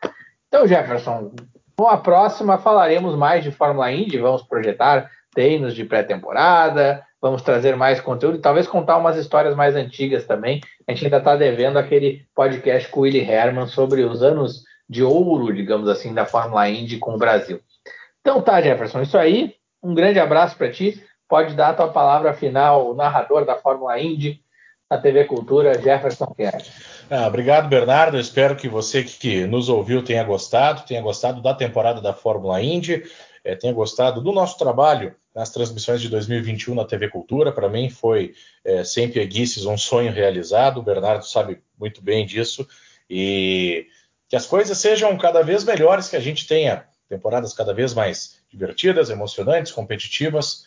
[0.47, 1.33] Então, Jefferson,
[1.75, 7.75] com a próxima falaremos mais de Fórmula Indy, vamos projetar treinos de pré-temporada, vamos trazer
[7.75, 10.61] mais conteúdo e talvez contar umas histórias mais antigas também.
[10.87, 15.03] A gente ainda está devendo aquele podcast com o Willie Herman sobre os anos de
[15.03, 17.59] ouro, digamos assim, da Fórmula Indy com o Brasil.
[18.21, 19.55] Então tá, Jefferson, isso aí.
[19.83, 21.03] Um grande abraço para ti.
[21.27, 24.41] Pode dar a tua palavra final, o narrador da Fórmula Indy,
[24.89, 26.61] da TV Cultura, Jefferson Kerr.
[27.09, 28.17] Ah, obrigado, Bernardo.
[28.17, 33.03] Espero que você que nos ouviu tenha gostado, tenha gostado da temporada da Fórmula Indy,
[33.43, 37.51] é, tenha gostado do nosso trabalho nas transmissões de 2021 na TV Cultura.
[37.51, 38.33] Para mim foi
[38.63, 40.79] é, sempre Eguices um sonho realizado.
[40.79, 42.67] O Bernardo sabe muito bem disso.
[43.07, 43.85] E
[44.27, 48.39] que as coisas sejam cada vez melhores, que a gente tenha temporadas cada vez mais
[48.49, 50.65] divertidas, emocionantes, competitivas,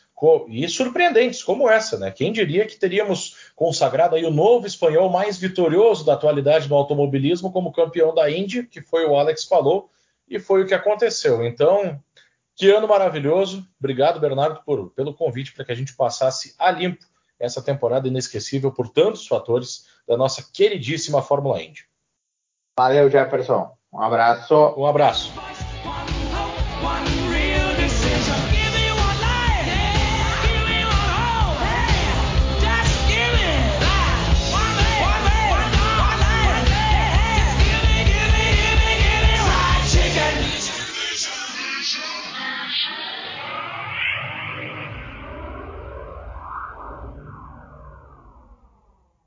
[0.49, 2.11] e surpreendentes como essa, né?
[2.11, 7.53] Quem diria que teríamos consagrado aí o novo espanhol mais vitorioso da atualidade no automobilismo
[7.53, 9.91] como campeão da Indy, que foi o Alex falou,
[10.29, 11.45] e foi o que aconteceu.
[11.45, 12.01] Então,
[12.57, 13.67] que ano maravilhoso.
[13.79, 17.07] Obrigado, Bernardo, por, pelo convite para que a gente passasse a limpo
[17.39, 21.85] essa temporada inesquecível por tantos fatores, da nossa queridíssima Fórmula Indy.
[22.77, 23.71] Valeu, Jefferson.
[23.93, 24.55] Um abraço.
[24.77, 25.48] Um abraço.